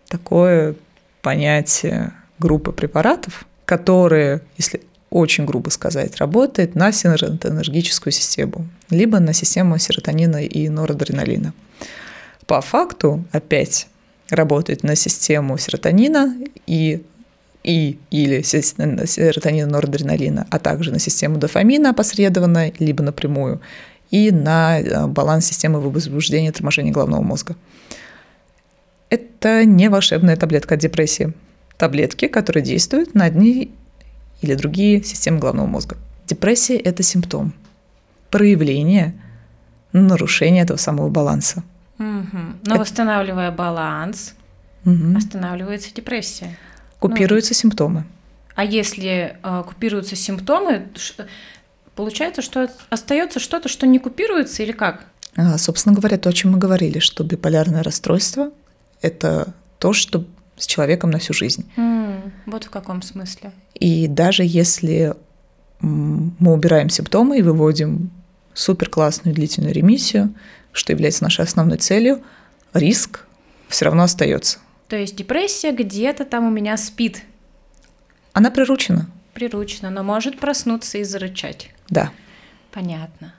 [0.07, 0.75] такое
[1.21, 4.81] понятие группы препаратов, которые, если
[5.15, 11.53] очень грубо сказать, работает на синергическую систему, либо на систему серотонина и норадреналина.
[12.45, 13.87] По факту опять
[14.29, 16.35] работает на систему серотонина
[16.67, 17.01] и
[17.63, 23.61] и или серотонина, норадреналина, а также на систему дофамина опосредованно, либо напрямую,
[24.11, 27.55] и на э, баланс системы возбуждения и торможения головного мозга.
[29.09, 31.31] Это не волшебная таблетка от депрессии.
[31.77, 33.71] Таблетки, которые действуют на одни
[34.41, 35.97] или другие системы головного мозга.
[36.27, 37.53] Депрессия– это симптом,
[38.29, 39.13] проявление
[39.93, 41.63] нарушения этого самого баланса.
[41.99, 42.37] Угу.
[42.65, 42.79] Но это...
[42.79, 44.33] восстанавливая баланс,
[44.83, 45.17] угу.
[45.17, 46.57] останавливается депрессия.
[46.99, 48.05] Купируются ну, симптомы.
[48.55, 50.87] А если э, купируются симптомы,
[51.95, 55.05] получается, что остается что-то, что не купируется или как?
[55.35, 58.51] А, собственно говоря, то, о чем мы говорили, что биполярное расстройство–
[59.01, 60.25] это то, что
[60.57, 61.69] с человеком на всю жизнь.
[61.75, 62.04] Mm,
[62.45, 63.51] вот в каком смысле.
[63.73, 65.15] И даже если
[65.79, 68.11] мы убираем симптомы и выводим
[68.53, 70.33] супер классную длительную ремиссию,
[70.71, 72.23] что является нашей основной целью,
[72.73, 73.25] риск
[73.67, 74.59] все равно остается.
[74.87, 77.23] То есть депрессия где-то там у меня спит.
[78.33, 79.09] Она приручена.
[79.33, 81.71] Приручена, но может проснуться и зарычать.
[81.89, 82.11] Да.
[82.71, 83.33] Понятно.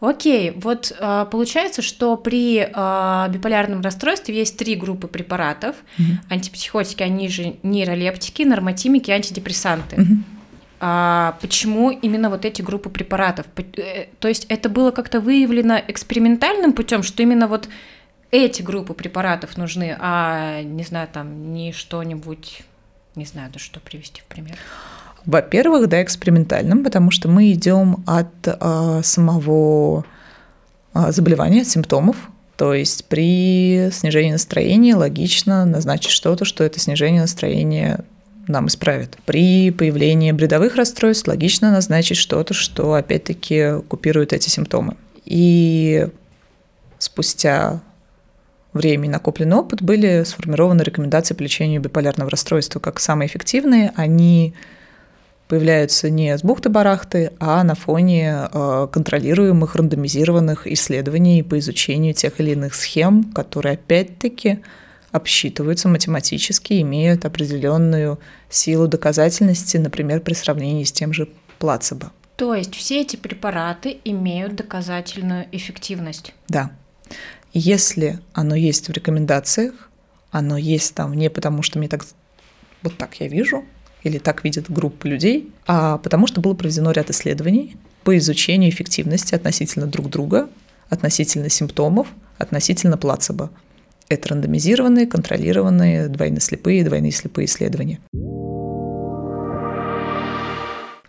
[0.00, 5.76] Окей, вот а, получается, что при а, биполярном расстройстве есть три группы препаратов.
[5.98, 6.08] Угу.
[6.30, 9.96] Антипсихотики, они же нейролептики, нормотимики, антидепрессанты.
[9.96, 10.14] Угу.
[10.80, 13.46] А почему именно вот эти группы препаратов?
[13.56, 17.68] Э, то есть это было как-то выявлено экспериментальным путем, что именно вот
[18.30, 22.62] эти группы препаратов нужны, а не знаю, там не что-нибудь,
[23.14, 24.56] не знаю, да что привести в пример.
[25.26, 30.04] Во-первых, да, экспериментальным, потому что мы идем от а, самого
[30.92, 32.16] а, заболевания, симптомов.
[32.56, 38.04] То есть при снижении настроения логично назначить что-то, что это снижение настроения
[38.46, 39.16] нам исправит.
[39.24, 44.96] При появлении бредовых расстройств логично назначить что-то, что опять-таки купирует эти симптомы.
[45.24, 46.08] И
[46.98, 47.80] спустя
[48.72, 53.92] время и накопленный опыт были сформированы рекомендации по лечению биполярного расстройства как самые эффективные.
[53.96, 54.54] Они
[55.48, 62.52] появляются не с бухты-барахты, а на фоне э, контролируемых рандомизированных исследований по изучению тех или
[62.52, 64.60] иных схем, которые опять-таки
[65.12, 68.18] обсчитываются математически, имеют определенную
[68.48, 71.28] силу доказательности, например, при сравнении с тем же
[71.58, 72.10] плацебо.
[72.36, 76.34] То есть все эти препараты имеют доказательную эффективность?
[76.48, 76.72] Да.
[77.52, 79.88] Если оно есть в рекомендациях,
[80.32, 82.04] оно есть там не потому, что мне так
[82.82, 83.64] вот так я вижу,
[84.04, 89.34] или так видит группа людей, а потому что было проведено ряд исследований по изучению эффективности
[89.34, 90.48] относительно друг друга,
[90.88, 93.50] относительно симптомов, относительно плацебо.
[94.08, 98.00] Это рандомизированные, контролированные, двойнослепые, двойные слепые исследования.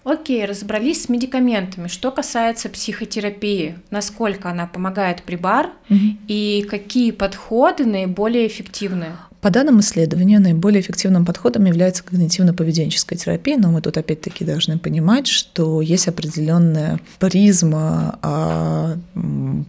[0.05, 1.87] Окей, разобрались с медикаментами.
[1.87, 5.99] Что касается психотерапии, насколько она помогает при бар угу.
[6.27, 9.17] и какие подходы наиболее эффективны?
[9.45, 15.27] По данным исследования, наиболее эффективным подходом является когнитивно-поведенческая терапия, но мы тут опять-таки должны понимать,
[15.27, 18.97] что есть определенная призма, а,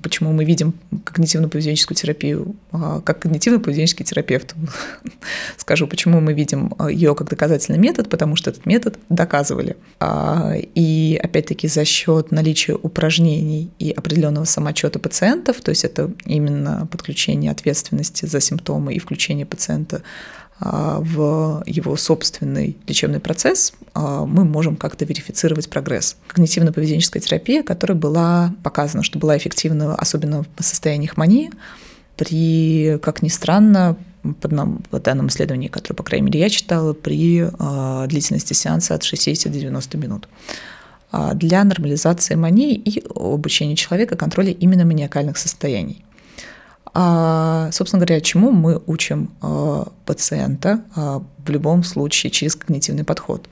[0.03, 0.72] почему мы видим
[1.05, 4.55] когнитивно-поведенческую терапию а, как когнитивно-поведенческий терапевт.
[5.59, 9.77] Скажу, почему мы видим ее как доказательный метод, потому что этот метод доказывали.
[10.01, 16.89] А, и опять-таки за счет наличия упражнений и определенного самочета пациентов, то есть это именно
[16.91, 20.03] подключение ответственности за симптомы и включение пациента пациента
[20.59, 26.17] а, в его собственный лечебный процесс, а, мы можем как-то верифицировать прогресс.
[26.29, 31.51] Когнитивно-поведенческая терапия, которая была показана, что была эффективна, особенно в состояниях мании,
[32.17, 33.97] при, как ни странно,
[34.41, 39.53] по, данным исследований, которые, по крайней мере, я читала, при э, длительности сеанса от 60
[39.53, 40.29] до 90 минут
[41.35, 46.05] для нормализации мании и обучения человека контроля именно маниакальных состояний.
[46.99, 53.51] А, собственно говоря, чему мы учим а, пациента а, в любом случае через когнитивный подход?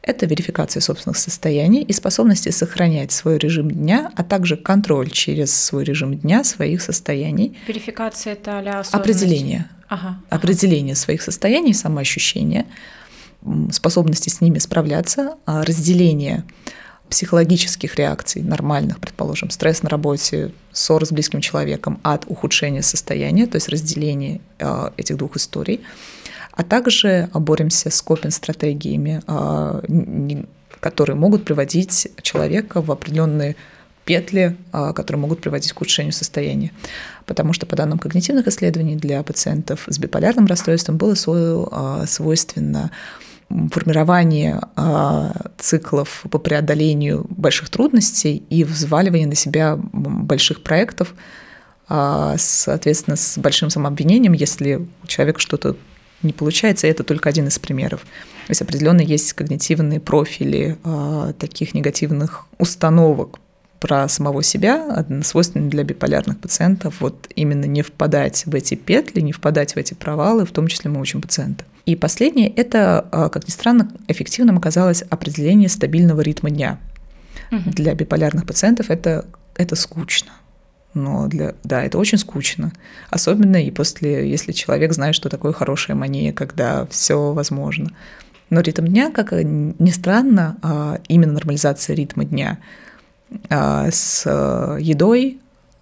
[0.00, 5.84] Это верификация собственных состояний и способности сохранять свой режим дня, а также контроль через свой
[5.84, 7.58] режим дня своих состояний.
[7.68, 9.68] Верификация– это а Определение.
[9.88, 10.20] Ага, ага.
[10.30, 12.64] Определение своих состояний, самоощущения,
[13.70, 16.44] способности с ними справляться, разделение
[17.08, 23.56] психологических реакций нормальных, предположим, стресс на работе, ссора с близким человеком от ухудшения состояния, то
[23.56, 25.80] есть разделение э, этих двух историй,
[26.52, 30.44] а также боремся с копинг-стратегиями, э,
[30.80, 33.56] которые могут приводить человека в определенные
[34.04, 36.72] петли, э, которые могут приводить к ухудшению состояния.
[37.26, 41.14] Потому что по данным когнитивных исследований для пациентов с биполярным расстройством было
[42.06, 42.90] свойственно
[43.48, 51.14] формирование а, циклов по преодолению больших трудностей и взваливание на себя больших проектов,
[51.88, 55.76] а, соответственно, с большим самообвинением, если у человека что-то
[56.22, 58.00] не получается, и это только один из примеров.
[58.00, 63.40] То есть определенно есть когнитивные профили а, таких негативных установок
[63.80, 69.32] про самого себя, свойственно для биполярных пациентов, вот именно не впадать в эти петли, не
[69.32, 71.64] впадать в эти провалы, в том числе мы учим пациента.
[71.86, 76.78] И последнее– это, а, как ни странно, эффективным оказалось определение стабильного ритма дня.
[77.50, 77.70] Угу.
[77.70, 79.24] Для биполярных пациентов это,
[79.56, 80.32] это скучно.
[80.94, 82.72] Но для, да, это очень скучно.
[83.10, 87.92] Особенно и после, если человек знает, что такое хорошая мания, когда все возможно.
[88.50, 92.58] Но ритм дня, как ни странно, а, именно нормализация ритма дня
[93.50, 94.24] с
[94.80, 95.40] едой,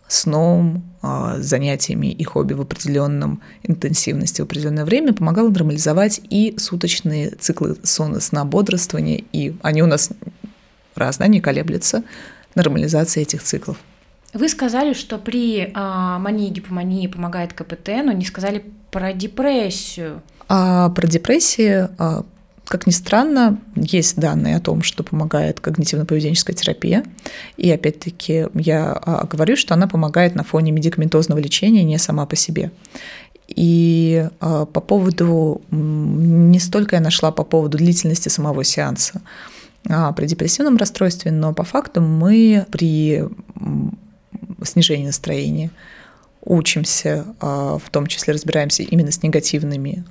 [0.09, 7.31] сном, а, занятиями и хобби в определенном интенсивности в определенное время помогало нормализовать и суточные
[7.31, 10.11] циклы сона, сна, бодрствования, и они у нас
[10.95, 12.03] разные, они колеблются,
[12.55, 13.77] нормализация этих циклов.
[14.33, 20.23] Вы сказали, что при а, мании гипомании помогает КПТ, но не сказали про депрессию.
[20.49, 22.25] А про депрессию а,
[22.67, 27.05] как ни странно, есть данные о том, что помогает когнитивно-поведенческая терапия.
[27.57, 32.35] И опять-таки я а, говорю, что она помогает на фоне медикаментозного лечения не сама по
[32.35, 32.73] себе.
[33.47, 39.23] И а, по поводу, не столько я нашла по поводу длительности самого сеанса
[39.89, 43.23] а при депрессивном расстройстве, но по факту мы при
[44.65, 45.71] снижении настроения
[46.43, 50.05] учимся, в том числе разбираемся именно с негативными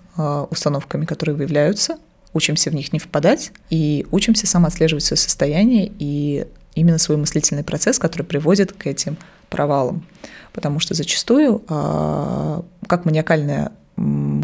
[0.50, 1.98] установками, которые выявляются
[2.36, 7.98] учимся в них не впадать и учимся самоотслеживать свое состояние и именно свой мыслительный процесс,
[7.98, 9.18] который приводит к этим
[9.50, 10.06] провалам.
[10.52, 13.72] Потому что зачастую, а, как маниакальное,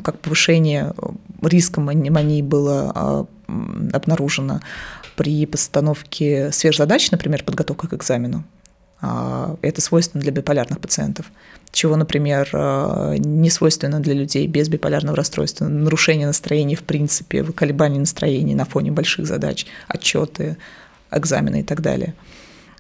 [0.04, 0.94] как повышение
[1.42, 3.26] риска мании было а,
[3.92, 4.62] обнаружено
[5.18, 8.46] при постановке сверхзадач, например, подготовка к экзамену,
[9.02, 11.32] это свойственно для биполярных пациентов,
[11.72, 15.66] чего, например, а, не свойственно для людей без биполярного расстройства.
[15.66, 20.58] Нарушение настроения, в принципе, колебания настроения на фоне больших задач, отчеты,
[21.10, 22.14] экзамены и так далее.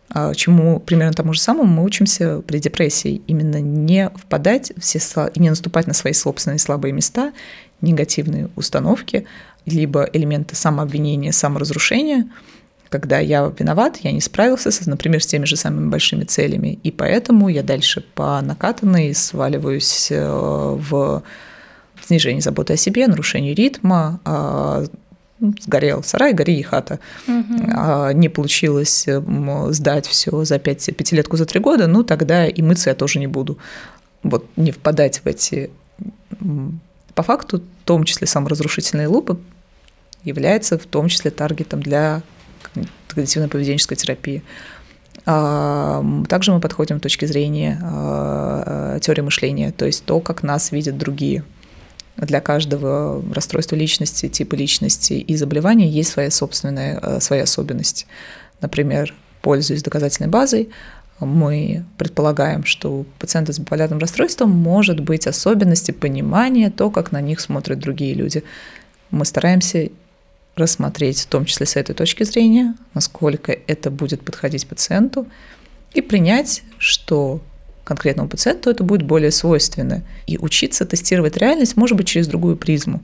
[0.09, 3.22] А, чему примерно тому же самому мы учимся при депрессии.
[3.28, 4.99] Именно не впадать все
[5.36, 7.32] не наступать на свои собственные слабые места,
[7.80, 9.26] негативные установки,
[9.65, 12.30] либо элементы самообвинения, саморазрушения–
[12.92, 16.92] когда я виноват, я не справился, с, например, с теми же самыми большими целями, и
[16.92, 21.24] поэтому я дальше по накатанной сваливаюсь э, в
[22.06, 24.84] снижение заботы о себе, нарушение ритма, а,
[25.62, 27.00] сгорел сарай, гори и хата.
[27.28, 28.12] Угу.
[28.14, 29.08] Не получилось
[29.70, 33.28] сдать все за пять, пятилетку за три года, ну тогда и мыться я тоже не
[33.28, 33.58] буду.
[34.24, 35.70] Вот не впадать в эти
[37.16, 39.38] по факту, в том числе саморазрушительные лупы,
[40.24, 42.22] является в том числе таргетом для
[43.09, 44.43] когнитивно-поведенческой терапии.
[45.26, 50.72] А, также мы подходим с точки зрения а, теории мышления, то есть то, как нас
[50.72, 51.43] видят другие.
[52.18, 58.05] Для каждого расстройства личности, типа личности и заболевания есть своя собственная, а, свои особенности.
[58.62, 60.70] Например, пользуясь доказательной базой,
[61.20, 67.22] мы предполагаем, что у пациента с биполярным расстройством может быть особенности понимания, то, как на
[67.22, 68.43] них смотрят другие люди.
[69.12, 69.89] Мы стараемся
[70.62, 75.28] рассмотреть, в том числе с этой точки зрения, насколько это будет подходить пациенту,
[75.93, 77.41] и принять, что
[77.84, 80.03] конкретному пациенту это будет более свойственно.
[80.28, 83.01] И учиться тестировать реальность, может быть, через другую призму.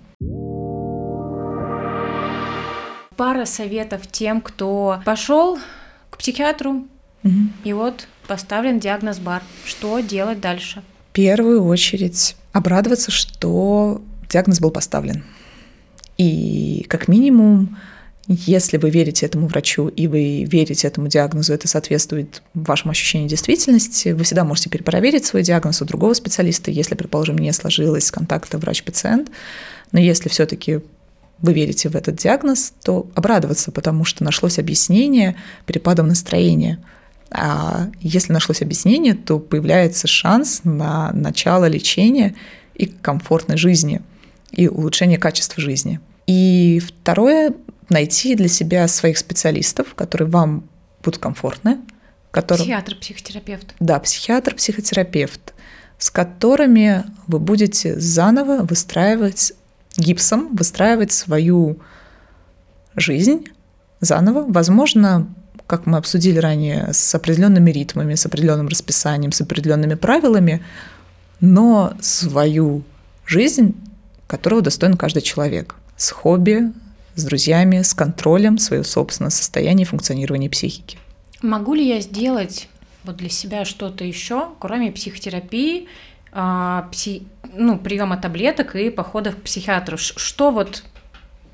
[3.18, 5.58] Пара советов тем, кто пошел
[6.10, 6.86] к психиатру,
[7.24, 7.34] угу.
[7.64, 9.42] и вот поставлен диагноз бар.
[9.66, 10.84] Что делать дальше?
[11.10, 15.24] В первую очередь обрадоваться, что диагноз был поставлен.
[16.18, 17.78] И как минимум,
[18.28, 24.10] если вы верите этому врачу и вы верите этому диагнозу, это соответствует вашему ощущению действительности,
[24.10, 29.30] вы всегда можете перепроверить свой диагноз у другого специалиста, если, предположим, не сложилось контакта врач-пациент.
[29.92, 30.80] Но если все-таки
[31.40, 35.36] вы верите в этот диагноз, то обрадоваться, потому что нашлось объяснение
[35.68, 36.84] перепадом настроения.
[37.30, 42.36] А если нашлось объяснение, то появляется шанс на начало лечения
[42.74, 44.02] и комфортной жизни–
[44.52, 46.00] и улучшение качества жизни.
[46.28, 47.54] И второе–
[47.90, 50.70] найти для себя своих специалистов, которые вам
[51.02, 51.78] будут комфортны.
[52.32, 52.64] Которые...
[52.64, 53.76] Психиатр, психотерапевт.
[53.80, 55.54] Да, психиатр, психотерапевт,
[55.98, 59.54] с которыми вы будете заново выстраивать
[59.98, 61.80] гипсом, выстраивать свою
[62.96, 63.46] жизнь
[64.02, 64.46] заново.
[64.48, 65.34] Возможно,
[65.66, 70.64] как мы обсудили ранее, с определенными ритмами, с определенным расписанием, с определенными правилами,
[71.40, 72.84] но свою
[73.26, 73.76] жизнь
[74.28, 75.76] которого достоин каждый человек.
[75.98, 76.72] С хобби,
[77.16, 80.98] с друзьями, с контролем своего собственного состояния и функционирования психики.
[81.42, 82.70] Могу ли я сделать
[83.04, 85.88] вот для себя что-то еще, кроме психотерапии,
[86.32, 87.24] а, пси,
[87.54, 89.98] ну, приема таблеток и походов к психиатру?
[89.98, 90.84] Что вот,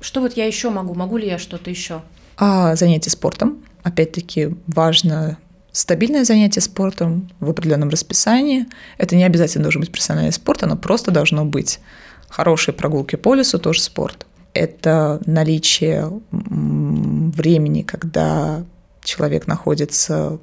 [0.00, 0.94] что вот я еще могу?
[0.94, 2.02] Могу ли я что-то еще?
[2.36, 3.64] А занятие спортом.
[3.82, 5.38] Опять-таки важно
[5.72, 8.66] стабильное занятие спортом в определенном расписании.
[8.98, 11.80] Это не обязательно должен быть профессиональный спорт, оно просто должно быть.
[12.28, 14.26] Хорошие прогулки по лесу тоже спорт.
[14.54, 18.64] Это наличие времени, когда
[19.02, 20.38] человек находится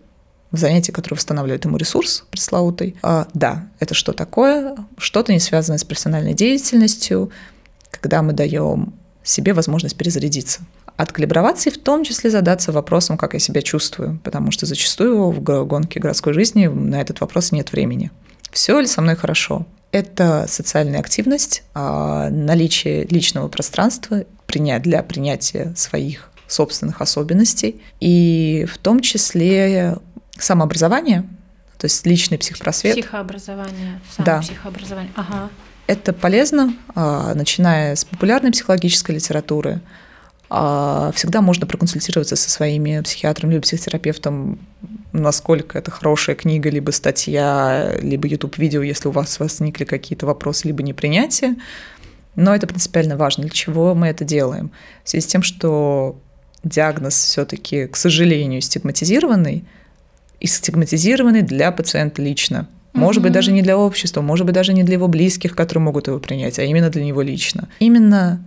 [0.52, 2.98] в занятии, которое восстанавливает ему ресурс пресловутый.
[3.02, 4.76] А, да, это что такое?
[4.98, 7.32] Что-то не связанное с профессиональной деятельностью,
[7.90, 8.94] когда мы даем
[9.24, 10.62] себе возможность перезарядиться.
[10.98, 15.42] Откалиброваться и в том числе задаться вопросом, как я себя чувствую, потому что зачастую в
[15.42, 18.12] гонке городской жизни на этот вопрос нет времени.
[18.52, 19.66] Все ли со мной хорошо?
[19.92, 29.00] Это социальная активность, а, наличие личного пространства для принятия своих собственных особенностей, и в том
[29.00, 29.98] числе
[30.38, 31.22] самообразование,
[31.78, 32.94] то есть личный психпросвет.
[32.94, 34.42] Психообразование, да.
[34.42, 35.12] психообразование.
[35.16, 35.50] Ага.
[35.88, 39.82] Это полезно, а, начиная с популярной психологической литературы.
[40.50, 44.60] А, всегда можно проконсультироваться со своими психиатром либо психотерапевтом
[45.14, 50.84] насколько это хорошая книга, либо статья, либо YouTube-видео, если у вас возникли какие-то вопросы, либо
[50.84, 51.56] непринятие.
[52.36, 53.44] Но это принципиально важно.
[53.44, 54.72] Для чего мы это делаем?
[55.04, 56.20] В связи с тем, что
[56.64, 59.66] диагноз все-таки, к сожалению, стигматизированный,
[60.40, 62.68] и стигматизированный для пациента лично.
[62.94, 63.24] Может угу.
[63.26, 66.20] быть, даже не для общества, может быть, даже не для его близких, которые могут его
[66.20, 67.70] принять, а именно для него лично.
[67.80, 68.44] Именно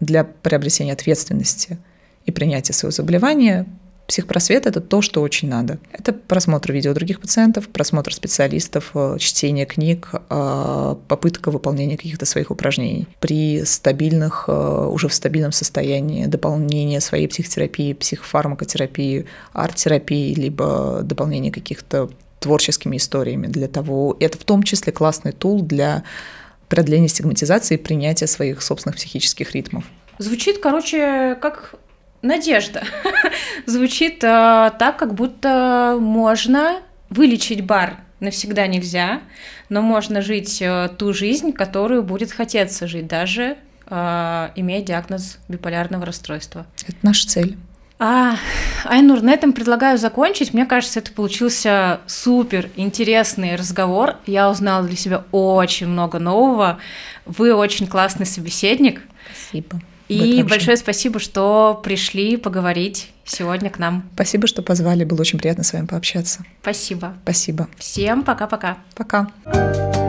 [0.00, 1.78] для приобретения ответственности
[2.26, 3.66] и принятия своего заболевания
[4.06, 5.78] Психпросвет– это то, что очень надо.
[5.92, 12.50] Это просмотр видео других пациентов, просмотр специалистов, э, чтение книг, э, попытка выполнения каких-то своих
[12.50, 13.06] упражнений.
[13.20, 22.10] При стабильных, э, уже в стабильном состоянии дополнение своей психотерапии, психофармакотерапии, арт-терапии, либо дополнение каких-то
[22.40, 24.16] творческими историями для того.
[24.20, 26.02] Это в том числе классный тул для
[26.68, 29.84] преодоления стигматизации и принятия своих собственных психических ритмов.
[30.18, 31.74] Звучит, короче, как
[32.22, 32.84] надежда.
[33.66, 39.20] Звучит э, так, как будто можно вылечить бар навсегда нельзя,
[39.68, 43.56] но можно жить э, ту жизнь, которую будет хотеться жить, даже
[43.86, 46.66] э, имея диагноз биполярного расстройства.
[46.86, 47.58] Это наша цель.
[47.98, 48.36] А,
[48.84, 50.54] Айнур, на этом предлагаю закончить.
[50.54, 54.16] Мне кажется, это получился супер интересный разговор.
[54.26, 56.78] Я узнала для себя очень много нового.
[57.26, 59.02] Вы очень классный собеседник.
[59.32, 59.80] Спасибо.
[60.08, 64.08] И большое спасибо, что пришли поговорить сегодня к нам.
[64.14, 65.04] Спасибо, что позвали.
[65.04, 66.44] Было очень приятно с вами пообщаться.
[66.60, 67.14] Спасибо.
[67.22, 67.68] Спасибо.
[67.78, 68.78] Всем пока-пока.
[68.94, 69.28] Пока.
[69.44, 69.82] -пока.
[69.82, 70.01] пока.